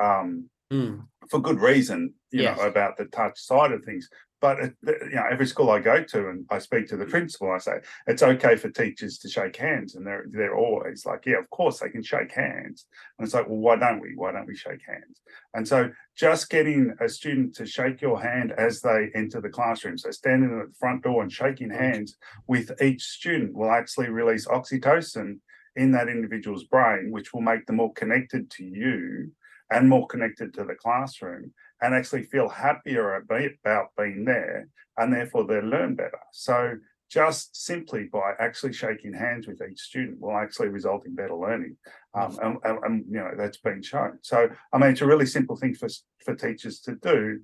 [0.00, 1.04] um, mm.
[1.28, 2.58] for good reason, you Yes.
[2.58, 4.08] know, about the touch side of things.
[4.44, 7.50] But uh, you know, every school I go to and I speak to the principal,
[7.50, 11.38] I say it's okay for teachers to shake hands, and they're they're always like, yeah,
[11.38, 12.84] of course they can shake hands.
[13.18, 14.12] And it's like, well, why don't we?
[14.14, 15.22] Why don't we shake hands?
[15.54, 19.96] And so just getting a student to shake your hand as they enter the classroom,
[19.96, 24.46] so standing at the front door and shaking hands with each student will actually release
[24.46, 25.38] oxytocin
[25.74, 29.32] in that individual's brain, which will make them more connected to you
[29.70, 31.54] and more connected to the classroom
[31.84, 36.18] and actually feel happier about being there and therefore they learn better.
[36.32, 36.76] So
[37.10, 41.76] just simply by actually shaking hands with each student will actually result in better learning.
[42.14, 44.18] Um, and, and, and, you know, that's been shown.
[44.22, 45.88] So, I mean, it's a really simple thing for,
[46.24, 47.40] for teachers to do.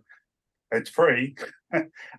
[0.73, 1.37] It's free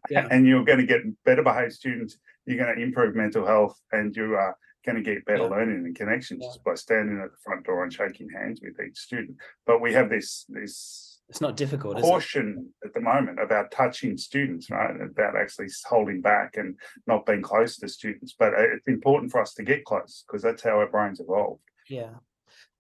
[0.10, 0.28] yeah.
[0.30, 2.18] and you're going to get better behaved students.
[2.46, 4.56] You're going to improve mental health and you are
[4.86, 5.50] going to get better yeah.
[5.50, 6.50] learning and connections yeah.
[6.50, 9.38] just by standing at the front door and shaking hands with each student.
[9.66, 11.98] But we have this, this it's not difficult.
[12.02, 15.00] Caution at the moment about touching students, right?
[15.00, 18.36] About actually holding back and not being close to students.
[18.38, 21.62] But uh, it's important for us to get close because that's how our brains evolved.
[21.90, 22.16] Yeah.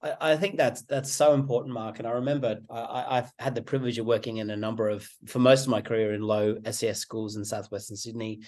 [0.03, 1.99] I, I think that's that's so important, Mark.
[1.99, 5.39] And I remember I, I've had the privilege of working in a number of, for
[5.39, 8.41] most of my career, in low SES schools in southwestern Sydney,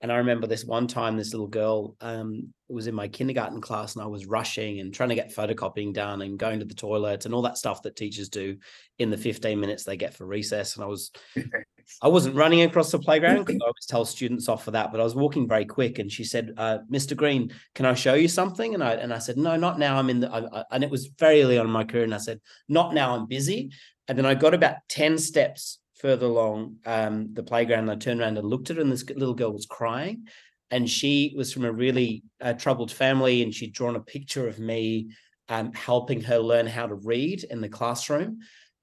[0.00, 3.96] and I remember this one time, this little girl um, was in my kindergarten class,
[3.96, 7.24] and I was rushing and trying to get photocopying done and going to the toilet
[7.24, 8.58] and all that stuff that teachers do
[9.00, 10.76] in the 15 minutes they get for recess.
[10.76, 11.10] And I was,
[12.02, 15.00] I wasn't running across the playground because I always tell students off for that, but
[15.00, 15.98] I was walking very quick.
[15.98, 17.16] And she said, uh, "Mr.
[17.16, 19.98] Green, can I show you something?" And I and I said, "No, not now.
[19.98, 22.14] I'm in the." I, I, and it was very early on in my career, and
[22.14, 23.16] I said, "Not now.
[23.16, 23.72] I'm busy."
[24.06, 27.90] And then I got about 10 steps further along um, the playground.
[27.90, 30.26] I turned around and looked at her, and this little girl was crying.
[30.70, 34.58] And she was from a really uh, troubled family, and she'd drawn a picture of
[34.58, 35.10] me
[35.48, 38.38] um, helping her learn how to read in the classroom.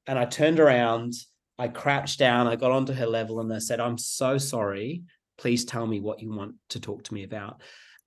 [0.07, 1.13] And I turned around,
[1.57, 5.03] I crouched down, I got onto her level, and I said, I'm so sorry.
[5.37, 7.61] Please tell me what you want to talk to me about.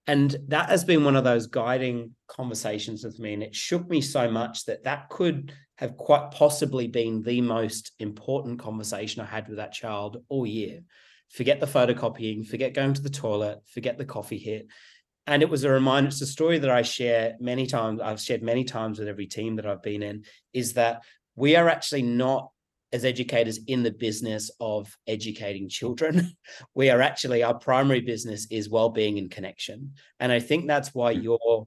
[0.07, 3.35] And that has been one of those guiding conversations with me.
[3.35, 7.93] And it shook me so much that that could have quite possibly been the most
[8.01, 10.81] important conversation I had with that child all year.
[11.31, 14.67] Forget the photocopying, forget going to the toilet, forget the coffee hit.
[15.29, 18.43] And it was a reminder, it's a story that I share many times, I've shared
[18.43, 21.05] many times with every team that I've been in, is that
[21.37, 22.51] we are actually not
[22.93, 26.33] as educators in the business of educating children.
[26.75, 29.93] we are actually, our primary business is well-being and connection.
[30.19, 31.21] And I think that's why hmm.
[31.21, 31.67] your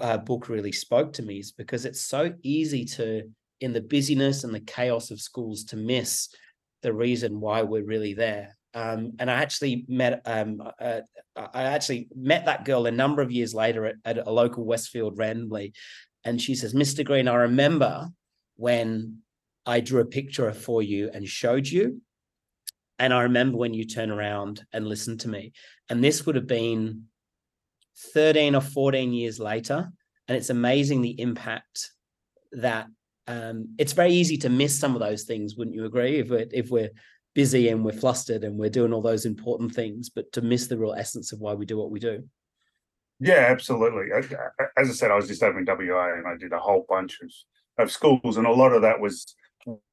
[0.00, 3.22] uh, book really spoke to me is because it's so easy to,
[3.60, 6.28] in the busyness and the chaos of schools, to miss
[6.82, 8.56] the reason why we're really there.
[8.74, 11.00] Um, and I actually met um, uh,
[11.36, 15.16] I actually met that girl a number of years later at, at a local Westfield
[15.16, 15.72] randomly,
[16.24, 17.04] and she says, "Mr.
[17.04, 18.08] Green, I remember
[18.56, 19.18] when
[19.64, 22.02] I drew a picture for you and showed you,
[22.98, 25.52] and I remember when you turn around and listened to me,
[25.88, 27.04] and this would have been
[28.12, 29.90] 13 or 14 years later.
[30.28, 31.90] And it's amazing the impact
[32.52, 32.86] that
[33.26, 36.18] um, it's very easy to miss some of those things, wouldn't you agree?
[36.18, 36.90] If we're, if we're
[37.34, 40.78] busy and we're flustered and we're doing all those important things, but to miss the
[40.78, 42.24] real essence of why we do what we do.
[43.20, 44.08] Yeah, absolutely.
[44.76, 47.18] As I said, I was just over in WA and I did a whole bunch
[47.22, 47.30] of,
[47.84, 49.34] of schools, and a lot of that was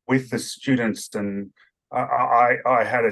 [0.07, 1.13] with the students.
[1.13, 1.51] And
[1.91, 3.11] I, I, I had a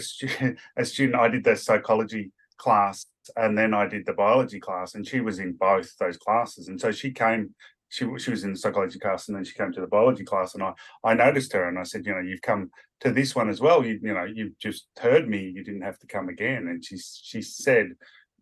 [0.77, 5.07] a student, I did their psychology class and then I did the biology class, and
[5.07, 6.67] she was in both those classes.
[6.67, 7.53] And so she came,
[7.89, 10.53] she she was in the psychology class, and then she came to the biology class,
[10.53, 13.49] and I I noticed her, and I said, you know, you've come to this one
[13.49, 13.85] as well.
[13.85, 15.49] You you know, you've just heard me.
[15.49, 16.67] You didn't have to come again.
[16.67, 17.93] And she she said,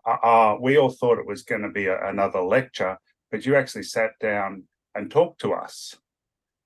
[0.06, 2.98] uh, uh we all thought it was going to be a, another lecture,
[3.32, 4.64] but you actually sat down
[4.96, 5.96] and talked to us.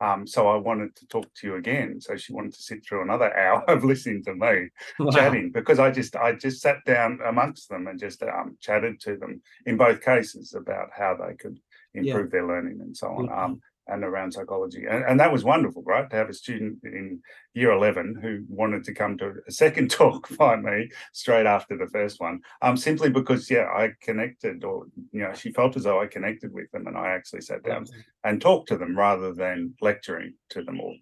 [0.01, 2.01] Um, so I wanted to talk to you again.
[2.01, 5.11] So she wanted to sit through another hour of listening to me wow.
[5.11, 9.15] chatting because I just I just sat down amongst them and just um, chatted to
[9.15, 11.59] them in both cases about how they could
[11.93, 12.39] improve yeah.
[12.39, 13.31] their learning and so on.
[13.31, 13.61] Um,
[13.91, 14.85] and around psychology.
[14.89, 16.09] And, and, that was wonderful, right?
[16.09, 17.19] To have a student in
[17.53, 21.87] year 11 who wanted to come to a second talk by me straight after the
[21.87, 26.01] first one, um, simply because, yeah, I connected or, you know, she felt as though
[26.01, 27.85] I connected with them and I actually sat down
[28.23, 30.93] and talked to them rather than lecturing to them or,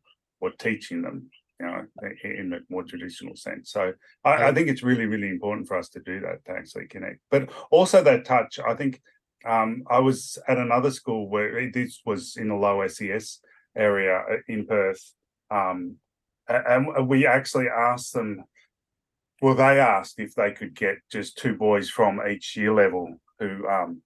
[0.42, 1.30] or teaching them.
[1.62, 1.86] You know,
[2.24, 3.74] in a more traditional sense.
[3.74, 3.92] So
[4.24, 7.20] I, I think it's really, really important for us to do that to actually connect.
[7.30, 9.02] But also that touch, I think
[9.46, 13.40] um, I was at another school where this was in the low SES
[13.76, 15.14] area uh, in Perth.
[15.50, 15.96] Um,
[16.48, 18.44] and we actually asked them,
[19.42, 23.68] well, they asked if they could get just two boys from each year level who
[23.68, 24.02] um,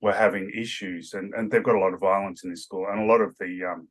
[0.00, 3.00] were having issues, and, and they've got a lot of violence in this school, and
[3.00, 3.88] a lot of the um,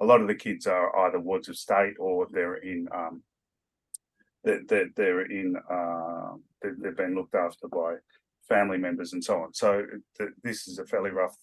[0.00, 3.22] a lot of the kids are either wards of state or they're in um,
[4.42, 7.94] that they're in uh, they've been looked after by
[8.48, 9.54] family members and so on.
[9.54, 9.84] So
[10.18, 11.36] th- this is a fairly rough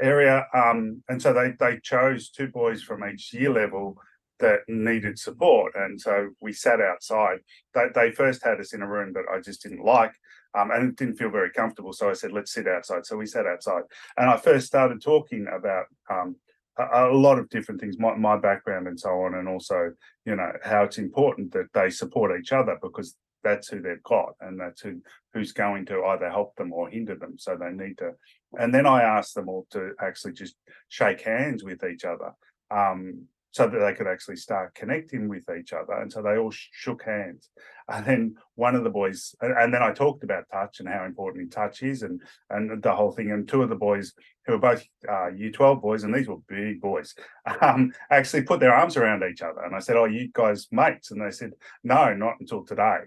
[0.00, 3.96] area, um, and so they they chose two boys from each year level
[4.38, 7.38] that needed support, and so we sat outside.
[7.74, 10.12] They they first had us in a room that I just didn't like.
[10.56, 13.26] Um, and it didn't feel very comfortable, so I said, "Let's sit outside." So we
[13.26, 13.82] sat outside,
[14.16, 16.36] and I first started talking about um,
[16.78, 19.92] a, a lot of different things, my, my background and so on, and also,
[20.24, 24.32] you know, how it's important that they support each other because that's who they've got
[24.40, 25.00] and that's who
[25.32, 28.10] who's going to either help them or hinder them so they need to
[28.58, 30.56] and then i asked them all to actually just
[30.88, 32.32] shake hands with each other
[32.70, 35.94] um, so that they could actually start connecting with each other.
[35.94, 37.48] And so they all shook hands.
[37.88, 41.52] And then one of the boys, and, then I talked about touch and how important
[41.52, 43.30] touch is, and and the whole thing.
[43.30, 44.12] And two of the boys,
[44.44, 47.14] who were both uh, Year Twelve boys, and these were big boys,
[47.62, 49.62] um, actually put their arms around each other.
[49.62, 52.98] And I said, "Oh, you guys mates?" And they said, "No, not until today,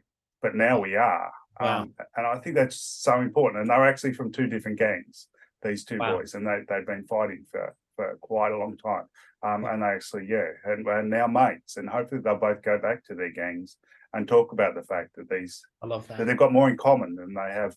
[0.41, 1.81] but now we are." Wow.
[1.81, 3.61] Um, and I think that's so important.
[3.61, 5.27] And they're actually from two different gangs,
[5.61, 6.17] these two wow.
[6.17, 9.05] boys, and they they've been fighting for for quite a long time.
[9.41, 13.05] Um, and they actually, yeah, and, and now mates, and hopefully they'll both go back
[13.05, 13.77] to their gangs
[14.13, 16.17] and talk about the fact that these, I love that.
[16.17, 17.75] that they've got more in common than they have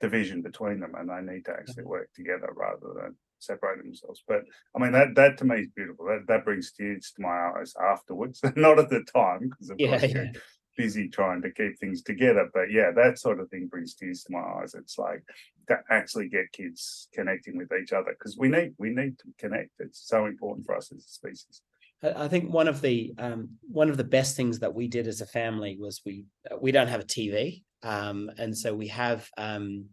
[0.00, 1.90] division between them, and they need to actually mm-hmm.
[1.90, 4.22] work together rather than separate themselves.
[4.26, 4.42] But
[4.74, 6.06] I mean, that that to me is beautiful.
[6.06, 9.98] That that brings tears to my eyes afterwards, not at the time because of yeah,
[9.98, 10.32] course yeah
[10.76, 12.48] busy trying to keep things together.
[12.52, 14.74] But yeah, that sort of thing brings tears to my eyes.
[14.74, 15.22] It's like
[15.68, 19.70] to actually get kids connecting with each other because we need we need to connect.
[19.78, 21.62] It's so important for us as a species.
[22.02, 25.20] I think one of the um, one of the best things that we did as
[25.20, 26.26] a family was we
[26.60, 29.86] we don't have a TV, um, and so we have um,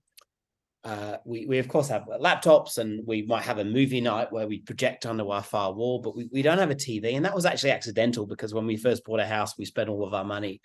[0.83, 4.47] uh, we, we of course have laptops and we might have a movie night where
[4.47, 7.15] we project onto our far wall, but we, we don't have a TV.
[7.15, 10.05] And that was actually accidental because when we first bought a house, we spent all
[10.05, 10.59] of our money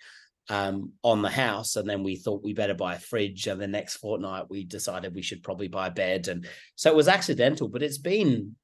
[0.49, 1.77] um, on the house.
[1.77, 3.47] And then we thought we better buy a fridge.
[3.47, 6.27] And the next fortnight, we decided we should probably buy a bed.
[6.27, 8.55] And so it was accidental, but it's been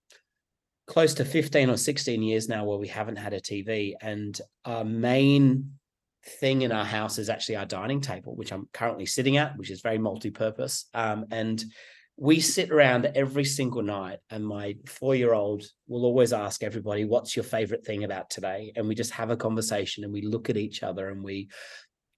[0.87, 3.93] close to 15 or 16 years now where we haven't had a TV.
[4.01, 5.71] And our main
[6.27, 9.69] thing in our house is actually our dining table, which I'm currently sitting at, which
[9.69, 10.85] is very multi-purpose.
[10.93, 11.63] Um, and
[12.17, 17.43] we sit around every single night, and my four-year-old will always ask everybody, "What's your
[17.43, 20.81] favorite thing about today?" And we just have a conversation, and we look at each
[20.81, 21.49] other, and we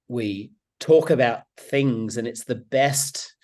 [0.08, 3.36] we talk about things, and it's the best.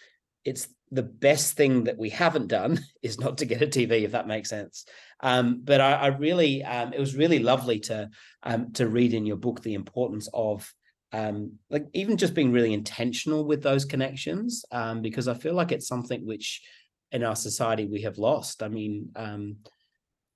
[0.46, 4.12] It's the best thing that we haven't done is not to get a TV, if
[4.12, 4.86] that makes sense.
[5.20, 8.10] Um, but I, I really, um, it was really lovely to
[8.44, 10.72] um, to read in your book the importance of
[11.12, 15.72] um, like even just being really intentional with those connections, um, because I feel like
[15.72, 16.62] it's something which
[17.12, 18.64] in our society we have lost.
[18.64, 19.58] I mean, um,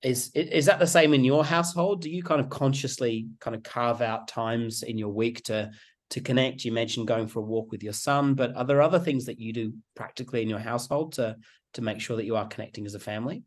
[0.01, 2.01] is is that the same in your household?
[2.01, 5.71] Do you kind of consciously kind of carve out times in your week to
[6.11, 6.65] to connect?
[6.65, 9.39] You mentioned going for a walk with your son, but are there other things that
[9.39, 11.37] you do practically in your household to
[11.73, 13.43] to make sure that you are connecting as a family?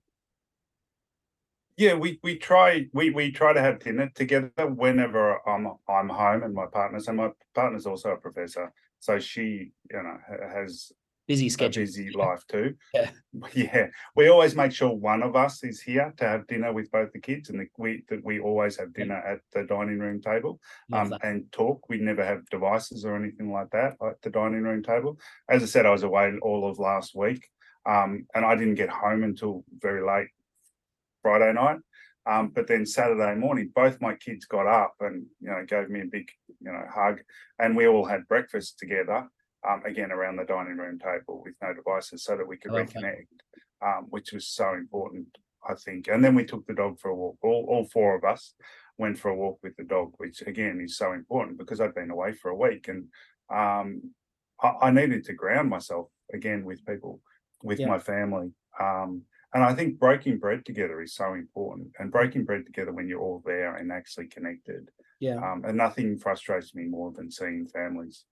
[1.76, 6.42] Yeah, we we try we we try to have dinner together whenever I'm I'm home
[6.42, 10.92] and my partner's and my partner's also a professor, so she you know has
[11.30, 12.74] busy schedule, busy life too.
[12.92, 13.10] Yeah,
[13.54, 13.86] yeah.
[14.16, 17.20] We always make sure one of us is here to have dinner with both the
[17.20, 20.58] kids, and the, we that we always have dinner at the dining room table
[20.92, 21.88] um, and talk.
[21.88, 25.20] We never have devices or anything like that at the dining room table.
[25.48, 27.48] As I said, I was away all of last week,
[27.86, 30.30] um, and I didn't get home until very late
[31.22, 31.78] Friday night.
[32.26, 36.00] Um, but then Saturday morning, both my kids got up and you know gave me
[36.00, 36.28] a big
[36.60, 37.20] you know hug,
[37.60, 39.28] and we all had breakfast together.
[39.68, 43.26] Um, again around the dining room table with no devices, so that we could reconnect,
[43.84, 45.26] um, which was so important,
[45.68, 46.08] I think.
[46.08, 47.36] And then we took the dog for a walk.
[47.42, 48.54] All all four of us
[48.96, 52.10] went for a walk with the dog, which again is so important because I'd been
[52.10, 53.04] away for a week and
[53.50, 54.14] um,
[54.62, 57.20] I, I, needed to ground myself again with people,
[57.62, 57.88] with yeah.
[57.88, 58.52] my family.
[58.78, 63.08] Um, and I think breaking bread together is so important, and breaking bread together when
[63.08, 64.88] you're all there and actually connected.
[65.18, 65.36] Yeah.
[65.36, 68.24] Um, and nothing frustrates me more than seeing families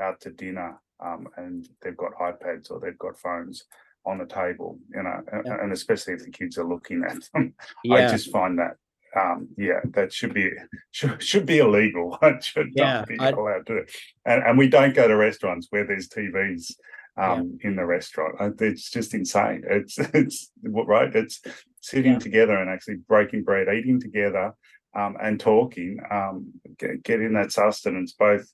[0.00, 3.64] out to dinner um, and they've got iPads or they've got phones
[4.04, 5.62] on the table, you know, yeah.
[5.62, 7.54] and especially if the kids are looking at them.
[7.84, 8.06] Yeah.
[8.06, 8.76] I just find that
[9.14, 10.50] um, yeah, that should be
[10.90, 12.18] should, should be illegal.
[12.22, 13.84] It should yeah, not be I, allowed to.
[14.24, 16.72] And, and we don't go to restaurants where there's TVs
[17.16, 17.68] um, yeah.
[17.68, 18.36] in the restaurant.
[18.60, 19.64] It's just insane.
[19.68, 21.14] It's it's right.
[21.14, 21.42] It's
[21.80, 22.18] sitting yeah.
[22.18, 24.54] together and actually breaking bread, eating together,
[24.96, 28.50] um, and talking, um, get, getting that sustenance, both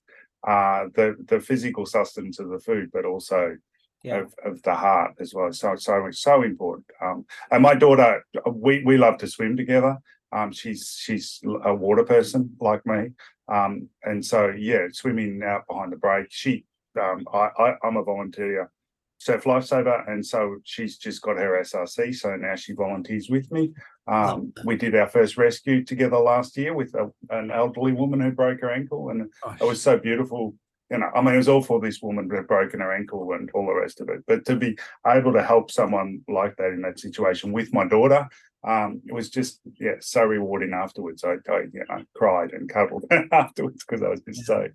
[0.47, 3.57] uh, the the physical sustenance of the food, but also
[4.03, 4.19] yeah.
[4.19, 5.53] of, of the heart as well.
[5.53, 6.87] So so it's so important.
[7.01, 9.99] Um, and my daughter, we we love to swim together.
[10.33, 13.11] Um, she's she's a water person like me,
[13.49, 16.27] um, and so yeah, swimming out behind the break.
[16.31, 16.65] She,
[17.01, 18.71] um, I, I I'm a volunteer
[19.19, 23.73] surf lifesaver, and so she's just got her SRC, so now she volunteers with me.
[24.09, 28.31] Um, we did our first rescue together last year with a, an elderly woman who
[28.31, 29.31] broke her ankle, and
[29.61, 30.55] it was so beautiful.
[30.91, 33.33] You know, I mean, it was all for this woman who had broken her ankle
[33.35, 34.25] and all the rest of it.
[34.27, 38.27] But to be able to help someone like that in that situation with my daughter,
[38.67, 41.25] um, it was just yeah, so rewarding afterwards.
[41.25, 44.69] I, I you know cried and cuddled afterwards because I was just so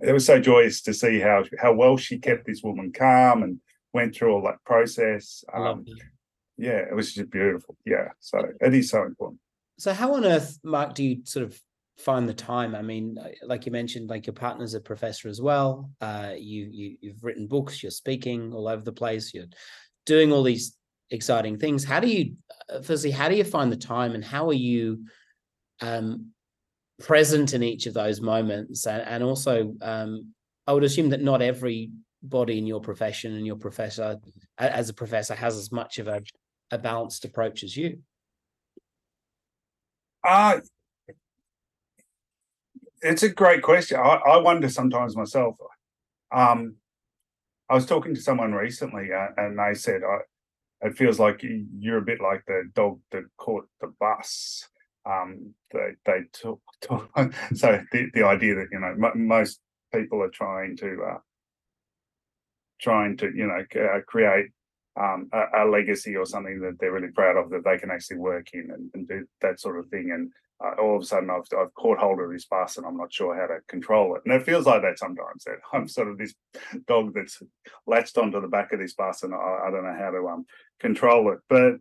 [0.00, 3.60] it was so joyous to see how how well she kept this woman calm and
[3.92, 5.42] went through all that process.
[5.52, 5.84] Um,
[6.56, 7.76] yeah, it was just beautiful.
[7.84, 9.40] Yeah, so it is so important.
[9.78, 11.60] So, how on earth, Mark, do you sort of
[11.98, 12.74] find the time?
[12.74, 15.90] I mean, uh, like you mentioned, like your partner's a professor as well.
[16.00, 17.82] Uh, you you you've written books.
[17.82, 19.34] You're speaking all over the place.
[19.34, 19.46] You're
[20.06, 20.76] doing all these
[21.10, 21.84] exciting things.
[21.84, 22.36] How do you,
[22.68, 25.04] uh, firstly, how do you find the time, and how are you
[25.80, 26.30] um,
[27.00, 28.86] present in each of those moments?
[28.86, 30.32] And, and also, um,
[30.66, 31.90] I would assume that not every
[32.22, 34.18] body in your profession and your professor
[34.56, 36.22] as a professor has as much of a,
[36.70, 37.98] a balanced approach as you?
[40.26, 40.60] Uh
[43.02, 43.98] it's a great question.
[43.98, 45.56] I, I wonder sometimes myself
[46.34, 46.76] um
[47.68, 50.18] i was talking to someone recently uh, and they said I,
[50.86, 51.44] it feels like
[51.78, 54.68] you're a bit like the dog that caught the bus.
[55.06, 57.10] Um they they took, took
[57.54, 59.60] so the, the idea that you know m- most
[59.92, 61.18] people are trying to uh,
[62.80, 64.50] trying to you know uh, create
[64.96, 68.18] um, a, a, legacy or something that they're really proud of that they can actually
[68.18, 70.12] work in and, and do that sort of thing.
[70.12, 70.30] And
[70.64, 73.12] uh, all of a sudden, I've, I've caught hold of this bus and I'm not
[73.12, 74.22] sure how to control it.
[74.24, 75.44] And it feels like that sometimes.
[75.44, 76.34] That I'm sort of this
[76.86, 77.42] dog that's
[77.86, 80.46] latched onto the back of this bus and I, I don't know how to um,
[80.78, 81.40] control it.
[81.48, 81.74] But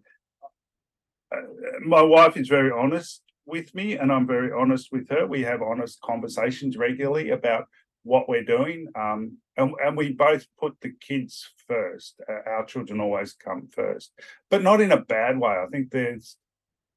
[1.32, 1.42] uh,
[1.86, 5.28] my wife is very honest with me and I'm very honest with her.
[5.28, 7.68] We have honest conversations regularly about
[8.04, 8.88] what we're doing.
[8.96, 12.22] Um, and, and we both put the kids first.
[12.28, 14.12] Our children always come first,
[14.50, 15.52] but not in a bad way.
[15.52, 16.38] I think there's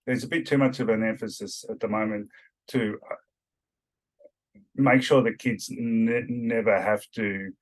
[0.07, 2.29] there's a bit too much of an emphasis at the moment
[2.69, 3.17] to uh,
[4.77, 7.53] make sure that kids ne- never have to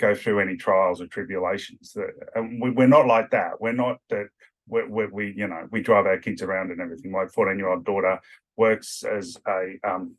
[0.00, 1.92] go through any trials or tribulations.
[1.92, 3.60] That and we, are not like that.
[3.60, 4.28] We're not that.
[4.66, 7.10] we we you know we drive our kids around and everything.
[7.12, 8.20] My 14 year old daughter
[8.56, 10.14] works as a um,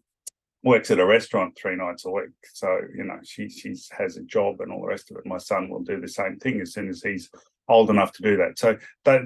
[0.64, 2.30] works at a restaurant three nights a week.
[2.54, 5.26] So, you know, she she has a job and all the rest of it.
[5.26, 7.30] My son will do the same thing as soon as he's
[7.68, 8.60] old enough to do that.
[8.60, 9.22] So that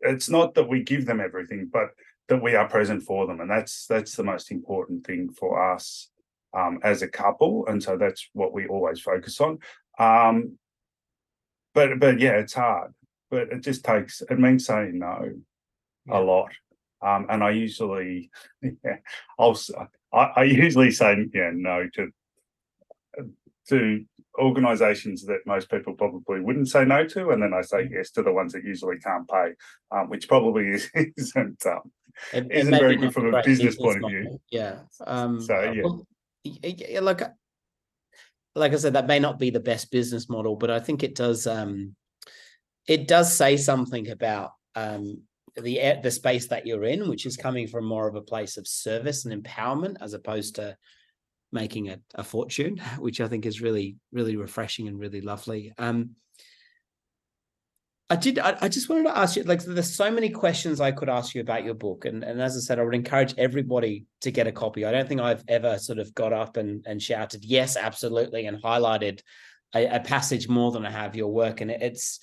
[0.00, 1.90] it's not that we give them everything, but
[2.28, 3.40] that we are present for them.
[3.40, 6.10] And that's that's the most important thing for us
[6.56, 7.66] um, as a couple.
[7.66, 9.58] And so that's what we always focus on.
[9.98, 10.58] Um,
[11.72, 12.94] but but yeah, it's hard.
[13.30, 15.32] But it just takes it means saying no
[16.06, 16.18] yeah.
[16.18, 16.52] a lot.
[17.02, 18.30] Um, and I usually,
[18.62, 18.96] yeah,
[19.38, 19.58] I'll
[20.14, 22.12] I, I usually say yeah no to
[23.68, 24.04] to
[24.38, 28.22] organizations that most people probably wouldn't say no to, and then I say yes to
[28.22, 29.52] the ones that usually can't pay,
[29.90, 31.92] um, which probably is, isn't um,
[32.32, 34.40] it, isn't very good from a business, point of view.
[34.50, 34.80] Yeah.
[35.06, 35.82] Um, so yeah.
[35.82, 36.06] Well,
[37.02, 37.22] like
[38.54, 41.14] like I said, that may not be the best business model, but I think it
[41.14, 41.94] does um,
[42.86, 45.22] it does say something about um,
[45.56, 48.66] the the space that you're in, which is coming from more of a place of
[48.66, 50.76] service and empowerment as opposed to
[51.52, 55.72] making a, a fortune, which I think is really really refreshing and really lovely.
[55.78, 56.16] Um,
[58.10, 58.38] I did.
[58.38, 59.44] I, I, just wanted to ask you.
[59.44, 62.56] Like, there's so many questions I could ask you about your book, and and as
[62.56, 64.84] I said, I would encourage everybody to get a copy.
[64.84, 68.62] I don't think I've ever sort of got up and and shouted yes, absolutely, and
[68.62, 69.20] highlighted
[69.74, 72.20] a, a passage more than I have your work, and it's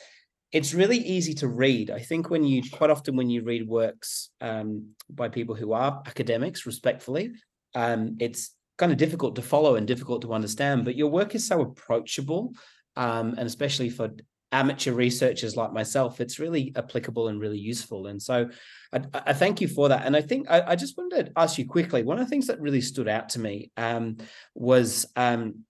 [0.51, 1.89] it's really easy to read.
[1.89, 6.01] I think when you quite often when you read works um, by people who are
[6.05, 7.31] academics, respectfully,
[7.73, 10.83] um, it's kind of difficult to follow and difficult to understand.
[10.83, 12.53] But your work is so approachable,
[12.97, 14.09] um, and especially for
[14.51, 18.07] amateur researchers like myself, it's really applicable and really useful.
[18.07, 18.49] And so,
[18.91, 20.05] I, I thank you for that.
[20.05, 22.03] And I think I, I, just wanted to ask you quickly.
[22.03, 24.17] One of the things that really stood out to me um,
[24.53, 25.63] was um,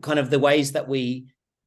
[0.00, 1.26] kind of the ways that we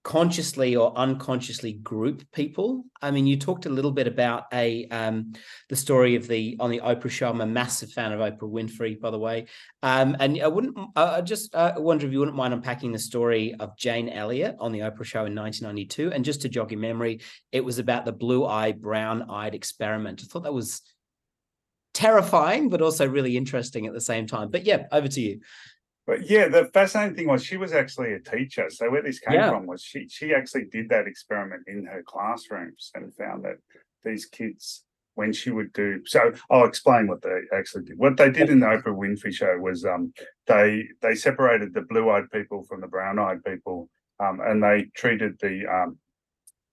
[0.10, 2.84] consciously or unconsciously group people.
[3.00, 5.34] I mean, you talked a little bit about a um,
[5.70, 7.30] the story of the on the Oprah show.
[7.30, 9.46] I'm a massive fan of Oprah Winfrey, by the way.
[9.84, 13.54] Um, and I wouldn't, I just uh, wonder if you wouldn't mind unpacking the story
[13.60, 16.12] of Jane Elliott on the Oprah show in 1992.
[16.12, 17.20] And just to jog your memory,
[17.52, 20.24] it was about the blue eye, brown-eyed experiment.
[20.24, 20.82] I thought that was
[21.94, 24.50] terrifying, but also really interesting at the same time.
[24.50, 25.42] But yeah, over to you.
[26.10, 28.72] But yeah, the fascinating thing was she was actually a teacher.
[28.72, 29.52] So where this came yeah.
[29.52, 33.58] from was she she actually did that experiment in her classrooms and found that
[34.04, 38.00] these kids when she would do so I'll explain what they actually did.
[38.00, 40.12] What they did in the Oprah Winfrey show was um
[40.48, 43.88] they they separated the blue-eyed people from the brown-eyed people
[44.20, 46.00] um and they treated the um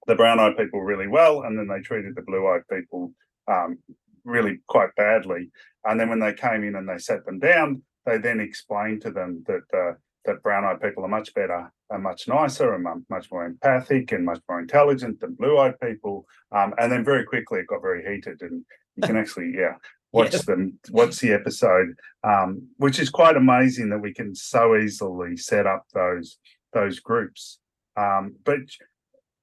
[0.07, 3.13] the brown-eyed people really well and then they treated the blue-eyed people
[3.49, 3.77] um
[4.25, 5.51] really quite badly.
[5.85, 9.11] And then when they came in and they sat them down, they then explained to
[9.11, 9.95] them that uh,
[10.25, 14.41] that brown-eyed people are much better and much nicer and much more empathic and much
[14.49, 16.27] more intelligent than blue-eyed people.
[16.51, 18.65] Um, and then very quickly it got very heated, and
[18.97, 19.75] you can actually, yeah,
[20.13, 20.45] watch yes.
[20.45, 21.95] them, watch the episode,
[22.25, 26.39] um, which is quite amazing that we can so easily set up those
[26.73, 27.59] those groups.
[27.97, 28.59] Um, but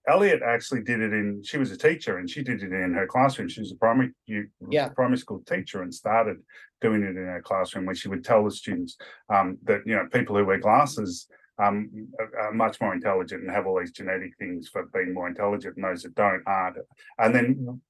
[0.08, 1.42] Elliott actually did it in.
[1.44, 3.48] She was a teacher, and she did it in her classroom.
[3.48, 4.90] She was a primary, you, yeah.
[4.90, 6.38] primary school teacher, and started
[6.82, 8.98] doing it in her classroom, where she would tell the students
[9.34, 11.28] um, that you know people who wear glasses
[11.62, 11.90] um,
[12.20, 15.76] are, are, much more intelligent and have all these genetic things for being more intelligent,
[15.78, 16.78] and those that don't aren't.
[17.20, 17.82] And then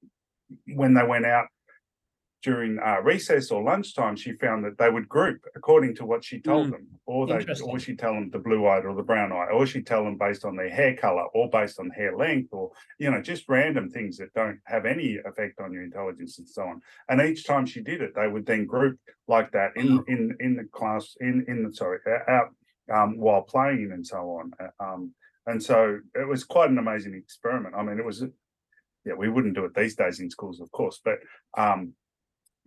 [0.66, 1.46] when they went out
[2.44, 6.38] during uh, recess or lunchtime, she found that they would group according to what she
[6.38, 9.48] told mm, them, or they, or she'd tell them the blue-eyed or the brown eye,
[9.50, 12.70] or she'd tell them based on their hair color, or based on hair length, or
[12.98, 16.62] you know, just random things that don't have any effect on your intelligence and so
[16.62, 16.82] on.
[17.08, 20.08] And each time she did it, they would then group like that in mm.
[20.08, 22.50] in in the class, in in the sorry, out
[22.92, 24.52] um, while playing and so on.
[24.60, 25.14] Uh, um,
[25.46, 27.74] and so it was quite an amazing experiment.
[27.74, 28.22] I mean, it was
[29.06, 31.18] yeah, we wouldn't do it these days in schools, of course, but
[31.56, 31.94] um,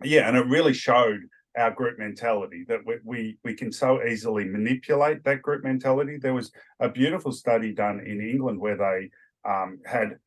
[0.04, 1.20] yeah, and it really showed
[1.56, 6.16] our group mentality that we, we we can so easily manipulate that group mentality.
[6.16, 9.10] There was a beautiful study done in England where they
[9.48, 10.18] um, had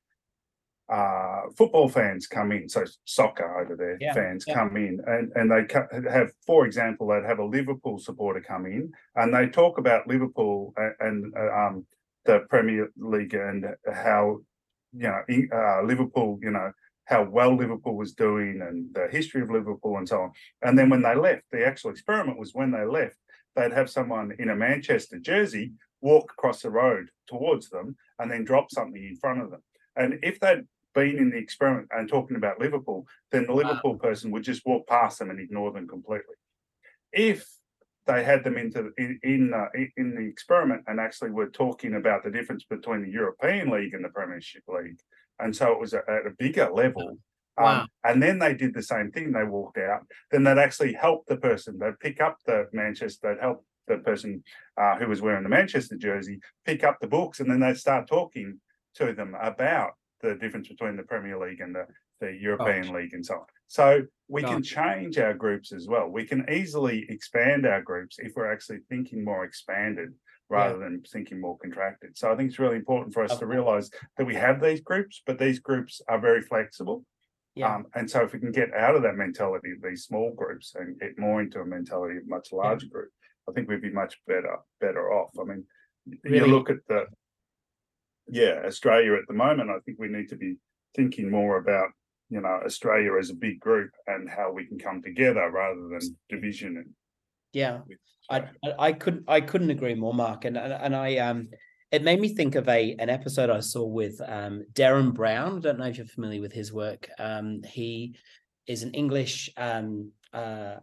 [0.92, 4.54] uh, football fans come in, so soccer over there yeah, fans yeah.
[4.54, 8.92] come in, and and they have, for example, they'd have a Liverpool supporter come in,
[9.16, 11.86] and they talk about Liverpool and, and uh, um,
[12.26, 14.40] the Premier League and how
[14.92, 16.72] you know uh, Liverpool, you know
[17.06, 20.32] how well Liverpool was doing and the history of Liverpool and so on.
[20.62, 23.18] And then when they left, the actual experiment was when they left,
[23.56, 28.44] they'd have someone in a Manchester jersey walk across the road towards them and then
[28.44, 29.62] drop something in front of them.
[29.96, 34.00] And if they'd been in the experiment and talking about Liverpool, then the Liverpool wow.
[34.00, 36.36] person would just walk past them and ignore them completely.
[37.12, 37.48] If
[38.08, 42.24] they had them into in in, uh, in the experiment and actually were talking about
[42.24, 45.00] the difference between the European League and the Premiership League,
[45.42, 47.18] and so it was at a bigger level.
[47.58, 47.82] Um, wow.
[47.82, 49.32] Um, and then they did the same thing.
[49.32, 50.02] They walked out.
[50.32, 51.78] Then they'd actually help the person.
[51.78, 53.34] They'd pick up the Manchester.
[53.34, 54.44] They'd help the person
[54.78, 58.08] uh, who was wearing the Manchester jersey pick up the books, and then they'd start
[58.08, 58.60] talking
[58.96, 61.86] to them about the difference between the Premier League and the,
[62.20, 63.00] the European oh.
[63.00, 63.46] League and so on.
[63.68, 66.08] So we can change our groups as well.
[66.08, 70.14] We can easily expand our groups if we're actually thinking more expanded
[70.52, 70.84] rather yeah.
[70.84, 72.18] than thinking more contracted.
[72.18, 75.22] So I think it's really important for us to realize that we have these groups,
[75.26, 77.06] but these groups are very flexible.
[77.56, 77.74] Yeah.
[77.74, 80.76] Um, and so if we can get out of that mentality of these small groups
[80.76, 82.92] and get more into a mentality of much larger yeah.
[82.92, 83.10] group,
[83.48, 85.32] I think we'd be much better better off.
[85.40, 85.64] I mean,
[86.24, 86.38] really?
[86.38, 87.06] you look at the
[88.28, 90.56] yeah, Australia at the moment, I think we need to be
[90.96, 91.90] thinking more about,
[92.30, 96.18] you know, Australia as a big group and how we can come together rather than
[96.30, 96.90] division and
[97.54, 97.80] yeah,
[98.30, 98.44] I,
[98.80, 100.46] I couldn't I couldn't agree more, Mark.
[100.46, 101.50] And and I um
[101.92, 105.58] it made me think of a an episode I saw with um Derren Brown.
[105.58, 107.10] I don't know if you're familiar with his work.
[107.20, 108.16] Um he
[108.68, 110.78] is an English um uh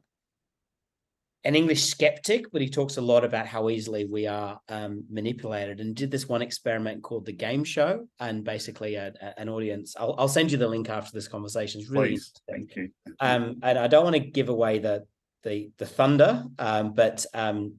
[1.44, 5.78] an English skeptic, but he talks a lot about how easily we are um, manipulated.
[5.78, 9.94] And did this one experiment called the Game Show, and basically a, a, an audience.
[9.98, 11.80] I'll, I'll, send you the link after this conversation.
[11.80, 12.90] It's really Please, thank you.
[13.20, 15.06] Um, and I don't want to give away the
[15.48, 17.74] the the thunder, um, but um,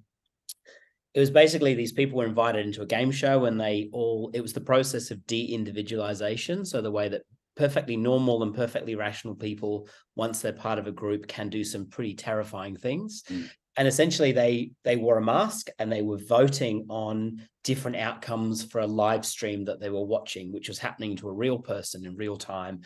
[1.13, 4.41] it was basically these people were invited into a game show, and they all it
[4.41, 6.65] was the process of de-individualization.
[6.65, 7.23] So the way that
[7.55, 11.87] perfectly normal and perfectly rational people, once they're part of a group, can do some
[11.87, 13.23] pretty terrifying things.
[13.29, 13.49] Mm.
[13.77, 18.79] And essentially, they they wore a mask and they were voting on different outcomes for
[18.79, 22.15] a live stream that they were watching, which was happening to a real person in
[22.15, 22.81] real time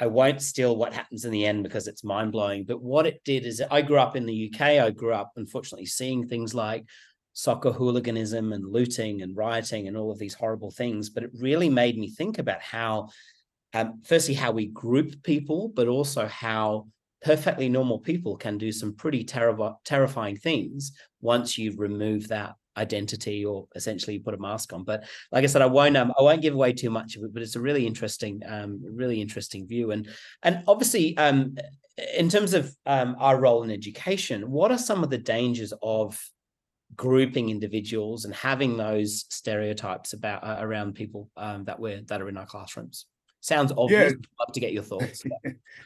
[0.00, 2.64] I won't steal what happens in the end because it's mind blowing.
[2.64, 4.60] But what it did is I grew up in the UK.
[4.60, 6.84] I grew up, unfortunately, seeing things like
[7.32, 11.10] soccer hooliganism and looting and rioting and all of these horrible things.
[11.10, 13.08] But it really made me think about how,
[13.74, 16.86] um, firstly, how we group people, but also how
[17.22, 23.44] perfectly normal people can do some pretty ter- terrifying things once you remove that identity
[23.44, 24.84] or essentially put a mask on.
[24.84, 27.34] But like I said, I won't um, I won't give away too much of it,
[27.34, 29.90] but it's a really interesting, um, really interesting view.
[29.90, 30.08] And
[30.42, 31.56] and obviously, um,
[32.16, 36.18] in terms of um, our role in education, what are some of the dangers of
[36.96, 42.28] grouping individuals and having those stereotypes about uh, around people um, that we're that are
[42.28, 43.06] in our classrooms?
[43.40, 44.12] sounds obvious.
[44.12, 44.18] Yeah.
[44.18, 45.22] I'd love to get your thoughts.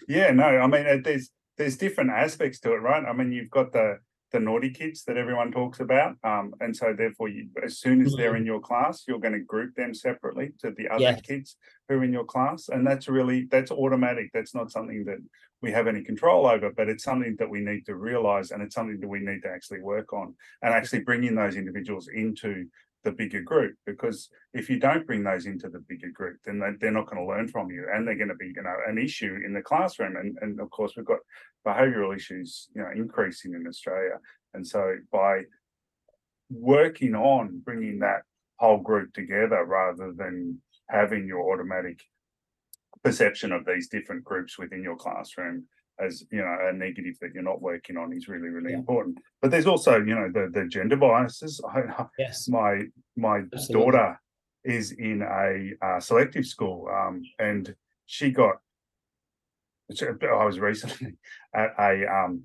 [0.09, 3.05] yeah, no, I mean, there's there's different aspects to it, right?
[3.05, 3.99] I mean, you've got the
[4.33, 6.17] the naughty kids that everyone talks about.
[6.25, 8.39] Um, and so therefore you as soon as they're mm-hmm.
[8.39, 11.57] in your class, you're going to group them separately to the other kids
[11.89, 12.69] who are in your class.
[12.69, 14.31] And that's really that's automatic.
[14.33, 15.19] That's not something that
[15.61, 18.75] we have any control over, but it's something that we need to realize and it's
[18.75, 22.67] something that we need to actually work on and actually bringing those individuals into
[23.05, 26.71] the bigger group because if you don't bring those into the bigger group then they,
[26.81, 28.99] they're not going to learn from you and they're going to be you know an
[28.99, 31.19] issue in the classroom and, and of course we've got
[31.67, 34.19] behavioral issues you know increasing in australia
[34.55, 35.43] and so by
[36.51, 38.23] working on bringing that
[38.57, 42.01] whole group together rather than having your automatic
[43.03, 45.65] perception of these different groups within your classroom
[46.05, 48.79] as you know a negative that you're not working on is really really yeah.
[48.79, 49.19] important.
[49.41, 51.61] But there's also you know the the gender biases.
[52.19, 52.49] Yes.
[52.49, 52.83] my
[53.17, 53.75] my Absolutely.
[53.75, 54.21] daughter
[54.65, 57.75] is in a uh, selective school um, and
[58.07, 58.57] she got
[60.01, 61.15] i was recently
[61.55, 62.43] at a um,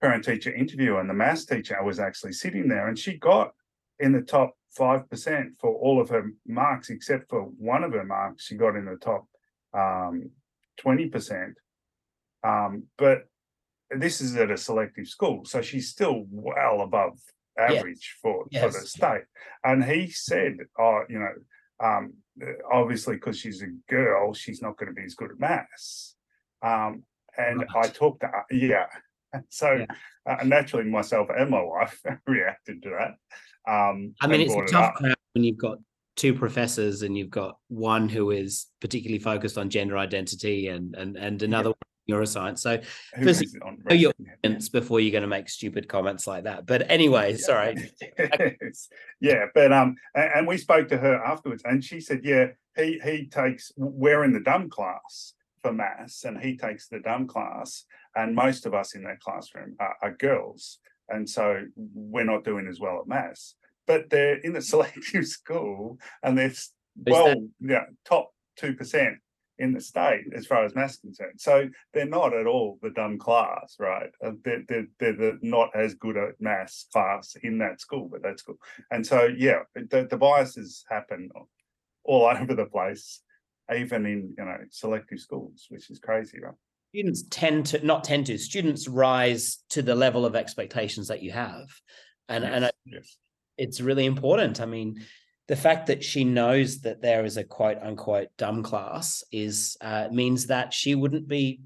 [0.00, 3.52] parent teacher interview and the maths teacher was actually sitting there and she got
[4.00, 8.44] in the top 5% for all of her marks except for one of her marks.
[8.44, 9.26] She got in the top
[9.74, 10.30] um,
[10.84, 11.54] 20%
[12.44, 13.24] um, but
[13.90, 17.18] this is at a selective school, so she's still well above
[17.58, 18.20] average yes.
[18.22, 18.62] for yes.
[18.62, 19.24] for the state.
[19.64, 22.14] And he said, "Oh, you know, um,
[22.70, 26.16] obviously because she's a girl, she's not going to be as good at maths."
[26.62, 27.04] Um,
[27.36, 27.86] and right.
[27.86, 28.86] I talked to yeah,
[29.48, 29.86] so yeah.
[30.26, 33.70] Uh, naturally myself and my wife reacted to that.
[33.70, 35.78] Um, I mean, it's a tough crowd when you've got
[36.16, 41.16] two professors and you've got one who is particularly focused on gender identity and and
[41.16, 41.74] and another yeah
[42.08, 42.58] neuroscience.
[42.58, 42.80] So,
[43.22, 43.44] first,
[43.84, 44.12] know your
[44.44, 46.66] audience before you're going to make stupid comments like that.
[46.66, 47.36] But anyway, yeah.
[47.36, 47.90] sorry.
[49.20, 53.00] yeah, but um, and, and, we spoke to her afterwards, and she said, yeah, he
[53.04, 57.84] he takes we're in the dumb class for maths, and he takes the dumb class,
[58.16, 60.78] and most of us in that classroom are, are girls,
[61.08, 63.54] and so we're not doing as well at maths.
[63.86, 66.52] But they're in the selective school, and they're
[67.06, 69.18] well, yeah, top two percent
[69.58, 71.40] in the state as far as maths concerned.
[71.40, 74.10] So they're not at all the dumb class, right?
[74.24, 78.22] Uh, they're, they're, they're the not as good at maths class in that school, but
[78.22, 78.56] that school.
[78.90, 81.30] And so, yeah, the, the biases happen
[82.04, 83.22] all over the place,
[83.74, 86.54] even in, you know, selective schools, which is crazy, right?
[86.94, 91.32] Students tend to, not tend to, students rise to the level of expectations that you
[91.32, 91.68] have.
[92.28, 93.16] And, yes, and it, yes.
[93.58, 94.60] it's really important.
[94.60, 95.04] I mean,
[95.48, 100.08] the fact that she knows that there is a quote unquote dumb class is uh,
[100.12, 101.60] means that she wouldn't be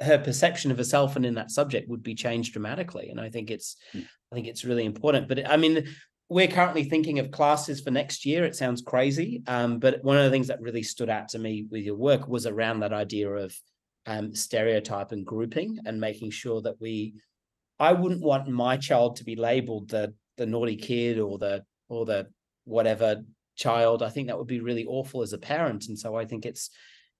[0.00, 3.50] her perception of herself and in that subject would be changed dramatically and i think
[3.50, 4.04] it's mm.
[4.32, 5.86] i think it's really important but i mean
[6.28, 10.24] we're currently thinking of classes for next year it sounds crazy um, but one of
[10.24, 13.30] the things that really stood out to me with your work was around that idea
[13.30, 13.54] of
[14.06, 17.14] um, stereotype and grouping and making sure that we
[17.78, 22.04] i wouldn't want my child to be labeled the the naughty kid or the or
[22.04, 22.26] the
[22.64, 23.22] whatever
[23.56, 25.86] child i think that would be really awful as a parent.
[25.88, 26.70] And so i think it's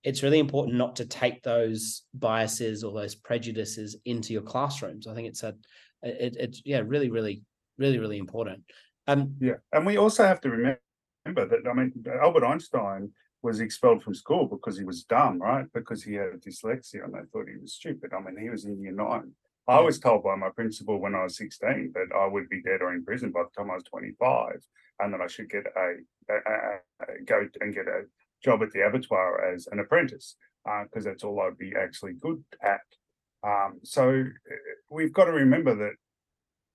[0.02, 5.06] it's really important not to take those biases or those prejudices into your classrooms.
[5.06, 5.54] I think it's a
[6.02, 7.42] it, it's yeah really really
[7.78, 8.62] really really important.
[9.06, 10.78] Um yeah and we also have to remember
[11.26, 11.92] that i mean
[12.22, 13.10] albert einstein
[13.42, 15.66] was expelled from school because he was dumb right?
[15.72, 18.12] Because he had dyslexia and they thought he was stupid.
[18.12, 19.32] I mean he was in year nine
[19.66, 22.82] I was told by my principal when I was 16 that I would be dead
[22.82, 24.60] or in prison by the time I was 25
[25.00, 25.94] and that I should get a,
[26.30, 28.02] a, a, a go and get a
[28.44, 32.44] job at the abattoir as an apprentice because uh, that's all I'd be actually good
[32.62, 32.80] at.
[33.42, 34.54] Um, so uh,
[34.90, 35.94] we've got to remember that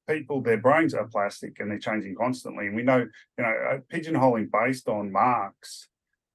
[0.08, 2.68] people, their brains are plastic and they're changing constantly.
[2.68, 3.00] And we know,
[3.38, 5.88] you know, pigeonholing based on marks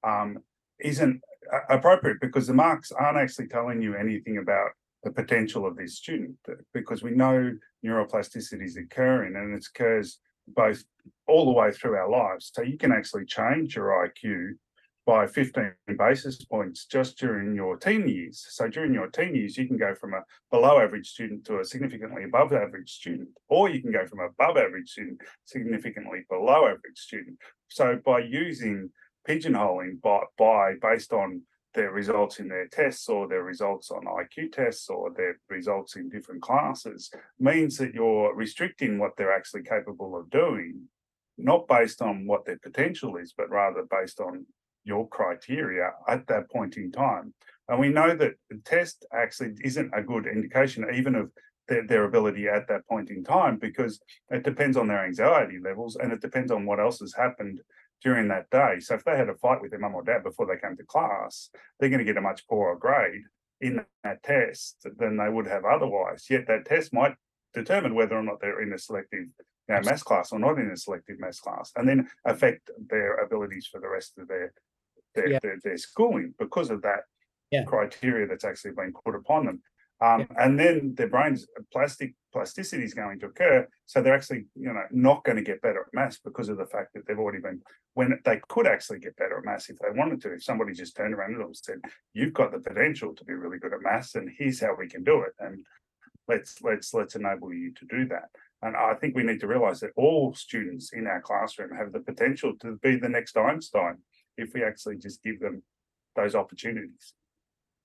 [0.05, 0.39] um,
[0.79, 1.21] isn't
[1.69, 4.71] appropriate because the marks aren't actually telling you anything about
[5.05, 6.37] the potential of this student
[6.73, 7.53] because we know
[7.85, 10.85] neuroplasticity is occurring and it occurs both
[11.29, 12.51] all the way through our lives.
[12.53, 14.55] So you can actually change your IQ
[15.07, 18.47] by 15 basis points just during your teen years.
[18.51, 21.65] So during your teen years, you can go from a below average student to a
[21.65, 26.97] significantly above average student, or you can go from above average student significantly below average
[26.97, 27.37] student.
[27.69, 28.91] So by using
[29.29, 31.43] pigeonholing by, by based on
[31.75, 36.09] their results in their tests or their results on IQ tests or their results in
[36.09, 40.83] different classes means that you're restricting what they're actually capable of doing,
[41.37, 44.47] not based on what their potential is, but rather based on
[44.85, 47.35] your criteria at that point in time.
[47.69, 51.31] And we know that the test actually isn't a good indication even of
[51.67, 54.01] their, their ability at that point in time because
[54.31, 57.61] it depends on their anxiety levels and it depends on what else has happened
[58.05, 58.79] during that day.
[58.79, 60.85] So if they had a fight with their mum or dad before they came to
[60.85, 61.49] class,
[61.81, 63.23] they're going to get a much poorer grade
[63.61, 66.27] in that test than they would have otherwise.
[66.29, 67.15] Yet that test might
[67.55, 69.29] determine whether or not they're in a selective
[69.69, 73.15] you know, maths class or not in a selective mass class, and then affect their
[73.25, 74.53] abilities for the rest of their
[75.15, 75.39] their, Yeah.
[75.43, 77.05] their, their schooling because of that
[77.51, 77.65] Yeah.
[77.65, 79.63] criteria that's actually been put upon them.
[80.01, 84.73] Um, And then their brains plastic plasticity is going to occur, so they're actually you
[84.73, 87.41] know not going to get better at maths because of the fact that they've already
[87.41, 87.63] been
[87.95, 90.33] when they could actually get better at maths if they wanted to.
[90.33, 91.81] If somebody just turned around and said,
[92.13, 95.05] "You've got the potential to be really good at maths, and here's how we can
[95.05, 95.65] do it," and
[96.29, 98.31] let's let's let's enable you to do that.
[98.63, 102.01] And I think we need to realize that all students in our classroom have the
[102.01, 103.99] potential to be the next Einstein
[104.37, 105.63] if we actually just give them
[106.17, 107.15] those opportunities.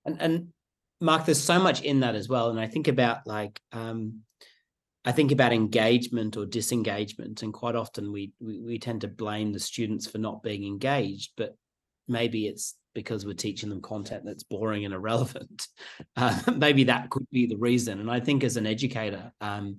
[0.06, 0.54] And and
[1.02, 2.50] Mark, there's so much in that as well.
[2.50, 4.22] And I think about like um
[5.06, 9.54] I think about engagement or disengagement, and quite often we, we we tend to blame
[9.54, 11.56] the students for not being engaged, but
[12.08, 15.68] maybe it's because we're teaching them content that's boring and irrelevant.
[16.16, 18.02] Uh, maybe that could be the reason.
[18.02, 19.78] And I think as an educator, um,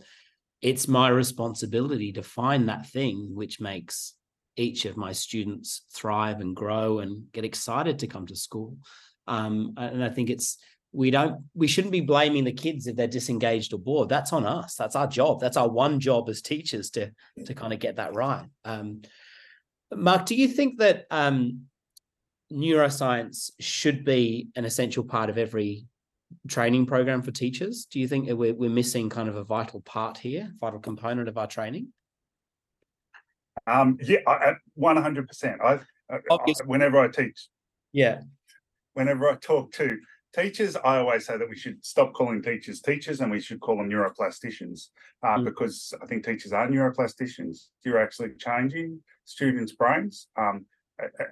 [0.62, 4.14] it's my responsibility to find that thing which makes
[4.56, 8.78] each of my students thrive and grow and get excited to come to school.
[9.26, 10.56] Um, and I think it's
[10.93, 14.09] we don't we shouldn't be blaming the kids if they're disengaged or bored.
[14.09, 14.74] That's on us.
[14.74, 15.41] That's our job.
[15.41, 17.12] That's our one job as teachers to
[17.47, 18.47] to kind of get that right.
[18.64, 19.03] Um,
[19.95, 21.66] Mark, do you think that um,
[22.53, 25.86] neuroscience should be an essential part of every
[26.49, 27.86] training program for teachers?
[27.86, 31.38] Do you think we're, we're missing kind of a vital part here, vital component of
[31.38, 31.88] our training?
[33.66, 34.18] Um, yeah,
[34.78, 35.61] hundred percent.
[35.62, 35.80] I,
[36.11, 36.18] I
[36.64, 37.49] whenever I teach,
[37.93, 38.20] Yeah,
[38.95, 39.99] whenever I talk to
[40.34, 43.76] teachers, I always say that we should stop calling teachers teachers and we should call
[43.78, 44.88] them neuroplasticians
[45.22, 45.44] uh, Mm.
[45.44, 47.68] because I think teachers are neuroplasticians.
[47.84, 50.66] You're actually changing students' brains um,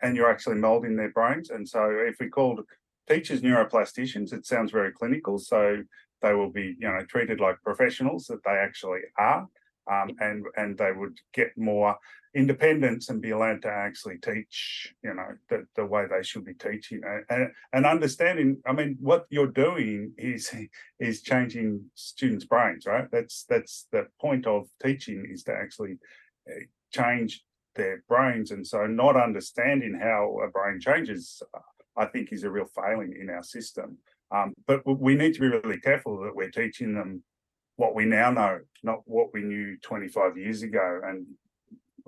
[0.02, 1.50] and you're actually molding their brains.
[1.50, 2.60] And so if we called
[3.08, 5.38] teachers neuroplasticians, it sounds very clinical.
[5.38, 5.82] So
[6.22, 9.48] they will be, you know, treated like professionals that they actually are.
[9.90, 11.96] Um, and and they would get more
[12.34, 16.54] independence and be allowed to actually teach, you know, the, the way they should be
[16.54, 18.58] teaching and, and, and understanding.
[18.66, 20.54] I mean, what you're doing is
[21.00, 23.06] is changing students' brains, right?
[23.10, 25.98] That's that's the point of teaching is to actually
[26.48, 26.60] uh,
[26.92, 31.42] change their brains, and so not understanding how a brain changes,
[31.96, 33.98] I think, is a real failing in our system.
[34.30, 37.22] Um, but we need to be really careful that we're teaching them
[37.78, 41.00] what we now know, not what we knew 25 years ago.
[41.04, 41.24] And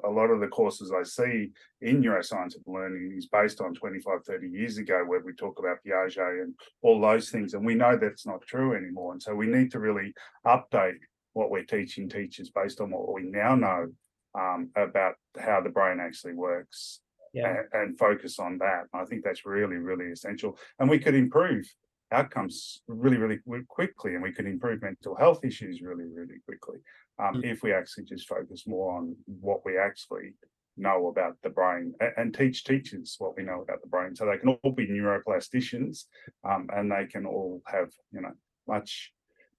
[0.03, 4.25] a lot of the courses I see in neuroscience of learning is based on 25,
[4.27, 7.55] 30 years ago, where we talk about Piaget and all those things.
[7.55, 9.13] And we know that's not true anymore.
[9.13, 10.13] And so we need to really
[10.45, 10.99] update
[11.35, 13.93] what we're teaching teachers based on what we now know
[14.35, 17.01] um, about how the brain actually works
[17.33, 18.87] yeah, and, and focus on that.
[18.93, 20.59] I think that's really, really essential.
[20.81, 21.65] And we could improve
[22.13, 23.39] outcomes really, really
[23.69, 26.79] quickly, and we could improve mental health issues really, really quickly
[27.19, 27.45] um, Mm.
[27.45, 30.35] if we actually just focus more on what we actually
[30.77, 34.25] know about the brain and, and teach teachers what we know about the brain, so
[34.27, 36.07] they can all be neuroplasticians
[36.45, 38.33] um, and they can all have you know
[38.67, 39.13] much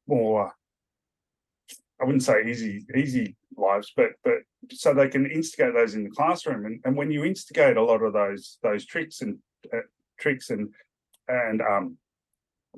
[0.07, 0.51] more.
[2.01, 4.39] I wouldn't say easy easy lives, but but
[4.71, 6.65] so they can instigate those in the classroom.
[6.65, 9.37] And, and when you instigate a lot of those those tricks and
[9.71, 9.81] uh,
[10.19, 10.69] tricks and
[11.27, 11.97] and um,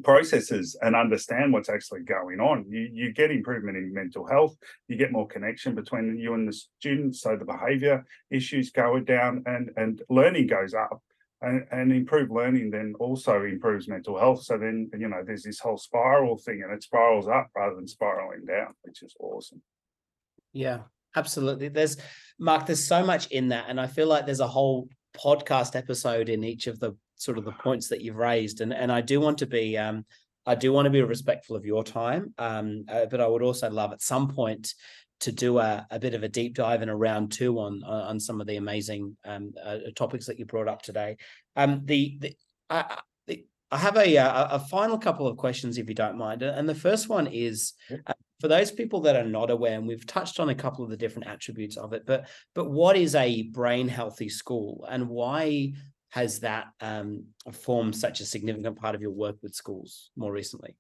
[0.04, 4.56] processes and understand what's actually going on, you you get improvement in mental health.
[4.88, 9.44] You get more connection between you and the students, so the behaviour issues go down
[9.46, 11.02] and and learning goes up.
[11.42, 14.44] And, and improved learning then also improves mental health.
[14.44, 17.86] So then, you know, there's this whole spiral thing and it spirals up rather than
[17.86, 19.62] spiraling down, which is awesome.
[20.54, 20.84] yeah,
[21.18, 21.68] absolutely.
[21.68, 21.98] There's
[22.40, 23.66] Mark, there's so much in that.
[23.68, 24.88] And I feel like there's a whole
[25.18, 28.62] podcast episode in each of the sort of the points that you've raised.
[28.62, 30.06] And and I do want to be um
[30.46, 32.34] I do want to be respectful of your time.
[32.38, 34.74] Um, uh, but I would also love at some point
[35.22, 38.20] to do a, a bit of a deep dive in a round two on on
[38.20, 41.18] some of the amazing um uh, topics that you brought up today.
[41.56, 42.36] Um, the the
[42.70, 42.98] I,
[43.28, 46.42] the, I have a, uh, a a final couple of questions if you don't mind,
[46.42, 47.74] and the first one is
[48.08, 50.90] uh, for those people that are not aware, and we've touched on a couple of
[50.90, 55.72] the different attributes of it, but but what is a brain healthy school, and why
[56.14, 60.78] has that um, formed such a significant part of your work with schools more recently?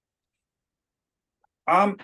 [1.67, 1.97] Um,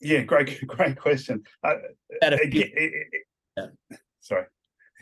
[0.00, 1.42] yeah, great, great question.
[1.64, 1.74] Uh,
[2.22, 3.24] again, it- it-
[3.56, 3.66] Yeah.
[4.20, 4.46] sorry.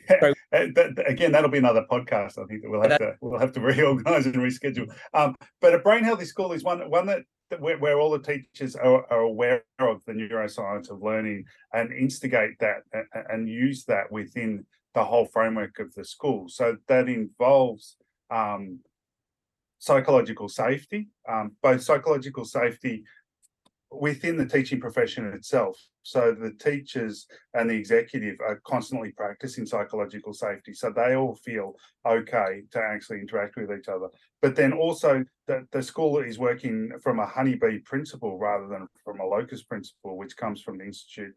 [0.09, 0.33] Uh,
[0.75, 2.43] that- that- again, that'll be another podcast.
[2.43, 4.89] I think that we'll have to we'll have to reorganize and reschedule.
[5.13, 7.25] Um, but a brain healthy school is one one that
[7.59, 12.59] where, where all the teachers are, are, aware of the neuroscience of learning and instigate
[12.61, 14.65] that and, and, use that within
[14.97, 16.49] the whole framework of the school.
[16.49, 17.97] So that involves
[18.31, 18.81] um,
[19.79, 23.05] psychological safety, um, both psychological safety
[23.91, 25.79] within the teaching profession itself.
[26.03, 30.73] So the teachers and the executive are constantly practicing psychological safety.
[30.73, 31.75] So they all feel
[32.07, 34.09] okay to actually interact with each other.
[34.41, 39.21] But then also that the school is working from a honeybee principle rather than from
[39.21, 41.37] a locust principle, which comes from the Institute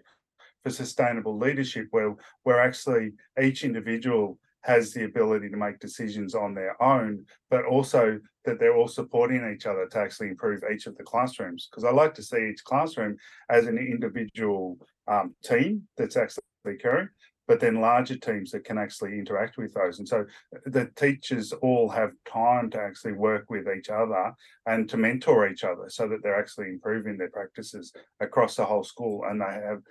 [0.63, 6.53] for Sustainable Leadership, where where actually each individual has the ability to make decisions on
[6.53, 10.97] their own, but also that they're all supporting each other to actually improve each of
[10.97, 11.69] the classrooms.
[11.69, 13.15] Because I like to see each classroom
[13.49, 17.09] as an individual um, team that's actually occurring,
[17.49, 19.97] but then larger teams that can actually interact with those.
[19.97, 20.23] And so
[20.67, 24.35] the teachers all have time to actually work with each other
[24.67, 28.83] and to mentor each other so that they're actually improving their practices across the whole
[28.83, 29.81] school and they have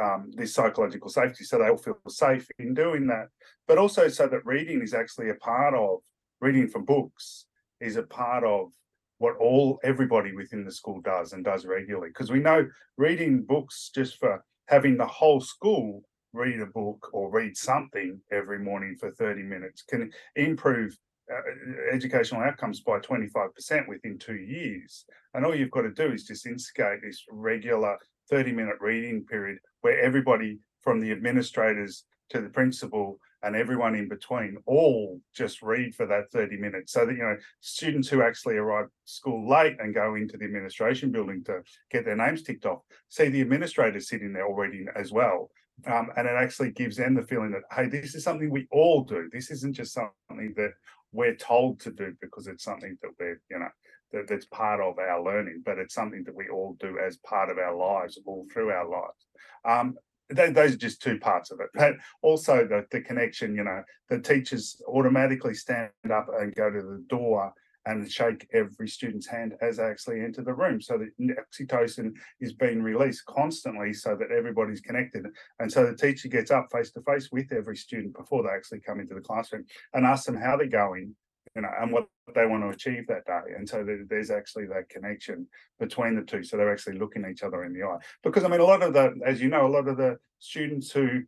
[0.00, 3.26] um, this psychological safety so they all feel safe in doing that.
[3.66, 5.98] But also so that reading is actually a part of
[6.40, 7.46] reading from books
[7.80, 8.70] is a part of
[9.18, 12.64] what all everybody within the school does and does regularly because we know
[12.96, 18.58] reading books just for having the whole school read a book or read something every
[18.58, 20.96] morning for 30 minutes can improve
[21.30, 25.04] uh, educational outcomes by 25% within two years.
[25.34, 27.98] And all you've got to do is just instigate this regular
[28.30, 34.08] 30 minute reading period where everybody from the administrators to the principal and everyone in
[34.08, 38.56] between all just read for that 30 minutes so that you know students who actually
[38.56, 41.60] arrive school late and go into the administration building to
[41.90, 45.50] get their names ticked off see the administrators sitting there all reading as well
[45.86, 49.04] um, and it actually gives them the feeling that hey this is something we all
[49.04, 49.28] do.
[49.32, 50.72] This isn't just something that
[51.12, 53.68] we're told to do because it's something that we're you know
[54.12, 57.50] that, that's part of our learning but it's something that we all do as part
[57.50, 59.26] of our lives all through our lives.
[59.64, 59.96] Um,
[60.30, 64.20] those are just two parts of it but also the, the connection you know the
[64.20, 67.52] teachers automatically stand up and go to the door
[67.88, 72.52] and shake every student's hand as they actually enter the room so that oxytocin is
[72.52, 75.26] being released constantly so that everybody's connected.
[75.58, 78.80] And so the teacher gets up face to face with every student before they actually
[78.80, 79.64] come into the classroom
[79.94, 81.16] and asks them how they're going,
[81.56, 83.54] you know, and what they want to achieve that day.
[83.56, 85.46] And so there's actually that connection
[85.80, 86.44] between the two.
[86.44, 88.04] So they're actually looking each other in the eye.
[88.22, 90.90] Because I mean, a lot of the, as you know, a lot of the students
[90.90, 91.22] who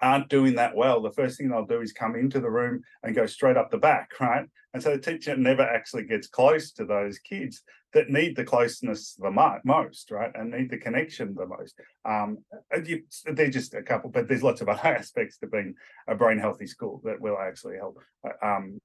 [0.00, 3.16] aren't doing that well, the first thing they'll do is come into the room and
[3.16, 4.46] go straight up the back, right?
[4.74, 7.62] And so the teacher never actually gets close to those kids
[7.92, 9.30] that need the closeness the
[9.64, 10.30] most, right?
[10.34, 11.74] And need the connection the most.
[12.04, 12.38] Um,
[12.84, 15.74] you, they're just a couple, but there's lots of other aspects to being
[16.08, 18.78] a brain healthy school that will actually help uh, um,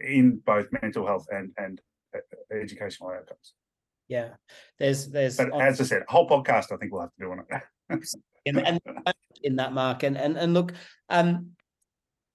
[0.00, 1.80] in both mental health and and
[2.14, 2.18] uh,
[2.52, 3.54] educational outcomes.
[4.08, 4.30] Yeah,
[4.78, 5.36] there's there's.
[5.36, 8.08] But as I said, whole podcast I think we'll have to do on it.
[8.44, 8.80] in, and
[9.42, 10.72] in that mark, and and and look,
[11.10, 11.52] um,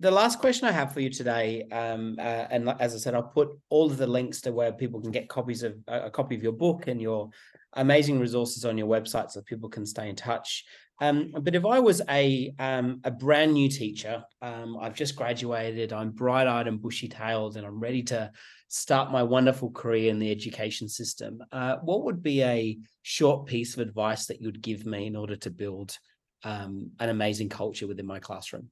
[0.03, 3.23] the last question I have for you today, um, uh, and as I said, I'll
[3.23, 6.43] put all of the links to where people can get copies of a copy of
[6.43, 7.29] your book and your
[7.71, 10.65] amazing resources on your website, so people can stay in touch.
[10.99, 15.93] Um, but if I was a um, a brand new teacher, um, I've just graduated,
[15.93, 18.29] I'm bright eyed and bushy tailed, and I'm ready to
[18.67, 21.41] start my wonderful career in the education system.
[21.53, 25.37] Uh, what would be a short piece of advice that you'd give me in order
[25.37, 25.97] to build
[26.43, 28.69] um, an amazing culture within my classroom?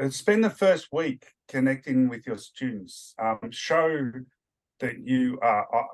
[0.00, 3.14] Uh, spend the first week connecting with your students.
[3.18, 4.10] Um, show
[4.80, 5.88] that you are, are,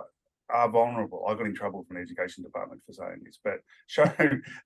[0.49, 1.25] are vulnerable.
[1.29, 4.11] I got in trouble from the education department for saying this, but show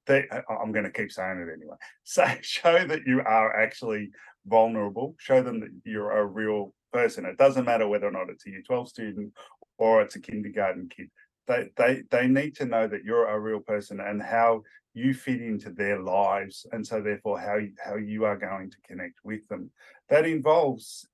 [0.07, 1.77] that uh, I'm going to keep saying it anyway.
[2.05, 4.11] So show that you are actually
[4.47, 5.17] vulnerable.
[5.19, 7.25] Show them that you're a real person.
[7.25, 9.33] It doesn't matter whether or not it's a Year 12 student
[9.79, 11.11] or it's a kindergarten kid.
[11.47, 14.63] They they they need to know that you're a real person and how
[14.95, 19.19] you fit into their lives, and so therefore how how you are going to connect
[19.25, 19.71] with them.
[20.09, 21.07] That involves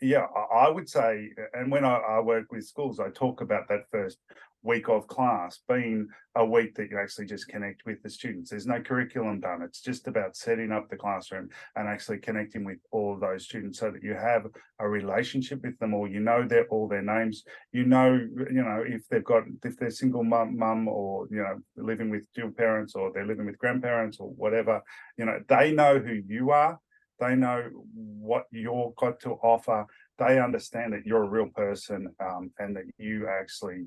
[0.00, 3.88] yeah, I would say, and when I, I, work with schools, I talk about that
[3.90, 4.18] first
[4.66, 8.50] week of class being a week that you actually just connect with the students.
[8.50, 9.62] There's no curriculum done.
[9.62, 13.78] It's just about setting up the classroom and actually connecting with all of those students
[13.78, 14.46] so that you have
[14.80, 16.08] a relationship with them all.
[16.08, 17.44] You know their all their names.
[17.72, 21.60] You know, you know, if they've got if they're single mum, mum or you know,
[21.76, 24.82] living with dual parents or they're living with grandparents or whatever,
[25.16, 26.78] you know, they know who you are
[27.18, 27.62] they know
[27.94, 29.86] what you've got to offer.
[30.18, 33.86] They understand that you're a real person um, and that you actually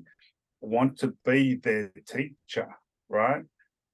[0.60, 2.68] want to be their teacher,
[3.08, 3.44] right?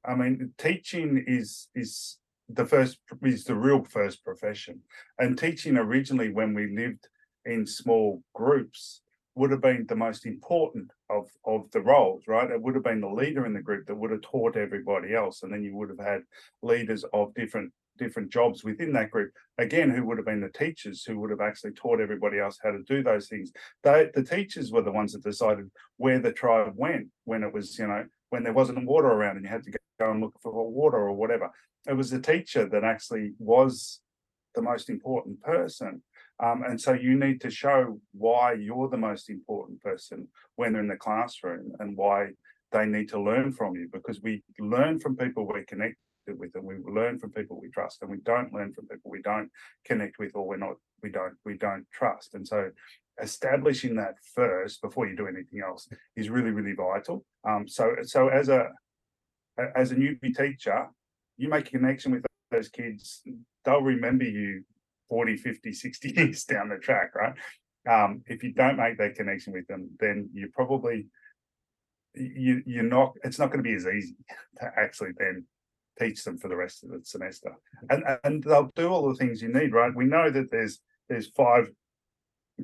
[0.05, 4.81] I mean, teaching is is the first is the real first profession,
[5.19, 7.09] and teaching originally when we lived
[7.45, 9.03] in small groups
[9.35, 12.51] would have been the most important of of the roles, right?
[12.51, 15.43] It would have been the leader in the group that would have taught everybody else,
[15.43, 16.23] and then you would have had
[16.63, 21.05] leaders of different different jobs within that group again who would have been the teachers
[21.05, 23.53] who would have actually taught everybody else how to do those things.
[23.83, 27.79] They the teachers were the ones that decided where the tribe went when it was
[27.79, 30.53] you know when there wasn't water around and you had to go and look for
[30.71, 31.51] water or whatever.
[31.89, 34.01] It was the teacher that actually was
[34.55, 36.03] the most important person.
[36.43, 40.83] Um, and so you need to show why you're the most important person when they're
[40.83, 42.31] in the classroom and why
[42.73, 45.65] they need to learn from you because we learn from people we're
[46.27, 49.11] connected with and we learn from people we trust and we don't learn from people
[49.11, 49.51] we don't
[49.85, 52.35] connect with or we're not we don't we don't trust.
[52.35, 52.71] And so
[53.23, 57.25] establishing that first before you do anything else is really really vital.
[57.49, 58.69] Um, so so as a
[59.75, 60.89] as a newbie teacher
[61.39, 63.23] you make a connection with those kids
[63.65, 64.65] they'll remember you
[65.09, 67.35] 40 50 60 years down the track right?
[67.89, 71.07] Um, if you don't make that connection with them then you probably
[72.15, 74.17] you you're not it's not going to be as easy
[74.61, 75.45] to actually then
[75.99, 77.57] teach them for the rest of the semester.
[77.91, 79.95] And and they'll do all the things you need right?
[79.95, 81.71] We know that there's there's five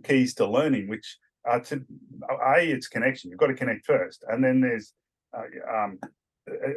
[0.04, 1.84] keys to learning which are to
[2.30, 3.30] a it's connection.
[3.30, 4.24] You've got to connect first.
[4.28, 4.92] And then there's
[5.36, 5.98] uh, um,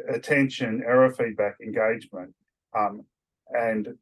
[0.08, 2.34] attention error feedback engagement
[2.76, 3.04] um,
[3.50, 3.94] and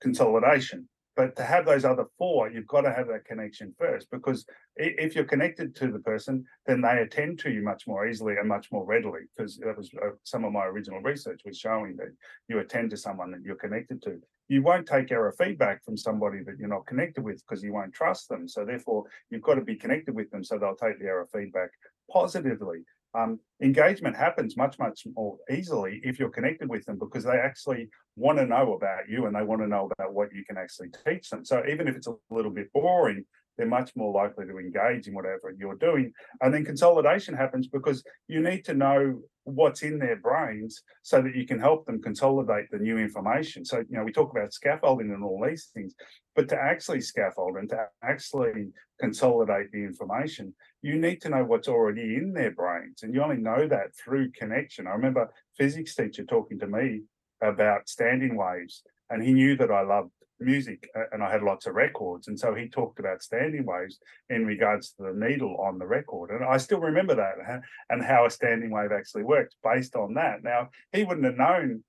[0.00, 0.88] consolidation
[1.18, 4.46] but to have those other four, you've got to have that connection first because
[4.76, 8.48] if you're connected to the person, then they attend to you much more easily and
[8.48, 9.22] much more readily.
[9.36, 12.14] Because that was uh, some of my original research was showing that
[12.46, 14.20] you attend to someone that you're connected to.
[14.46, 17.92] You won't take error feedback from somebody that you're not connected with because you won't
[17.92, 18.46] trust them.
[18.46, 21.70] So therefore, you've got to be connected with them so they'll take the error feedback
[22.12, 22.84] positively
[23.14, 27.88] um, engagement happens much much more easily if you're connected with them because they actually
[28.16, 30.90] want to know about you and they want to know about what you can actually
[31.06, 31.44] teach them.
[31.44, 33.24] So even if it's a little bit boring
[33.58, 36.12] they're much more likely to engage in whatever you're doing.
[36.40, 41.34] And then consolidation happens because you need to know what's in their brains so that
[41.34, 43.64] you can help them consolidate the new information.
[43.64, 45.94] So you know we talk about scaffolding and all these things
[46.36, 48.68] but to actually scaffold and to actually
[49.00, 53.02] consolidate the information you need to know what's already in their brains.
[53.02, 54.86] And you only know that through connection.
[54.86, 57.02] I remember physics teacher talking to me
[57.42, 60.10] about standing waves, and he knew that I loved
[60.40, 62.28] music and I had lots of records.
[62.28, 63.98] And so he talked about standing waves
[64.30, 66.30] in regards to the needle on the record.
[66.30, 70.44] And I still remember that and how a standing wave actually works based on that.
[70.44, 71.82] Now, he wouldn't have known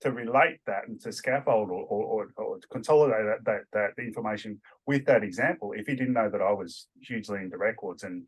[0.00, 3.62] to relate that and to scaffold or, or, or, consolidate that, that,
[3.96, 8.04] that information with that example if he didn't know that I was hugely into records
[8.04, 8.24] and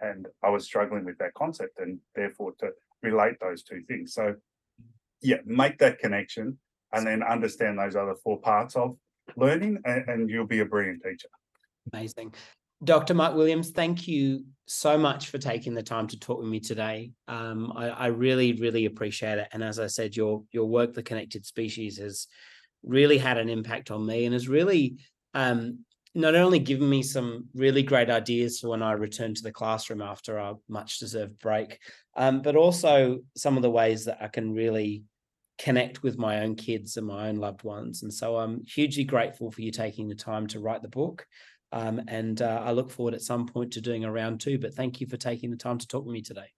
[0.00, 2.70] and I was struggling with that concept and therefore to
[3.02, 4.14] relate those two things.
[4.14, 4.34] So
[5.22, 6.58] yeah, make that connection
[6.92, 8.96] and then understand those other four parts of
[9.36, 11.28] learning and, and you'll be a brilliant teacher.
[11.92, 12.34] Amazing.
[12.84, 13.14] Dr.
[13.14, 17.12] Mark Williams, thank you so much for taking the time to talk with me today.
[17.28, 19.48] Um, I, I, really, really appreciate it.
[19.52, 22.26] And as I said, your your work, The Connected Species, has
[22.82, 24.98] really had an impact on me and has really
[25.34, 29.52] um, not only given me some really great ideas for when I return to the
[29.52, 31.78] classroom after our much deserved break,
[32.16, 35.04] um, but also some of the ways that I can really
[35.58, 38.02] connect with my own kids and my own loved ones.
[38.02, 41.26] And so I'm hugely grateful for you taking the time to write the book.
[41.72, 44.58] Um, and uh, I look forward at some point to doing a round two.
[44.58, 46.52] But thank you for taking the time to talk with me today.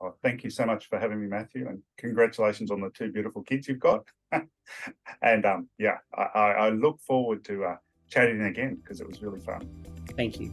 [0.00, 3.42] Oh, thank you so much for having me, Matthew, and congratulations on the two beautiful
[3.42, 4.04] kids you've got.
[5.22, 7.76] and um, yeah, I, I, look forward to uh,
[8.08, 9.68] chatting again because it was really fun.
[10.16, 10.52] Thank you.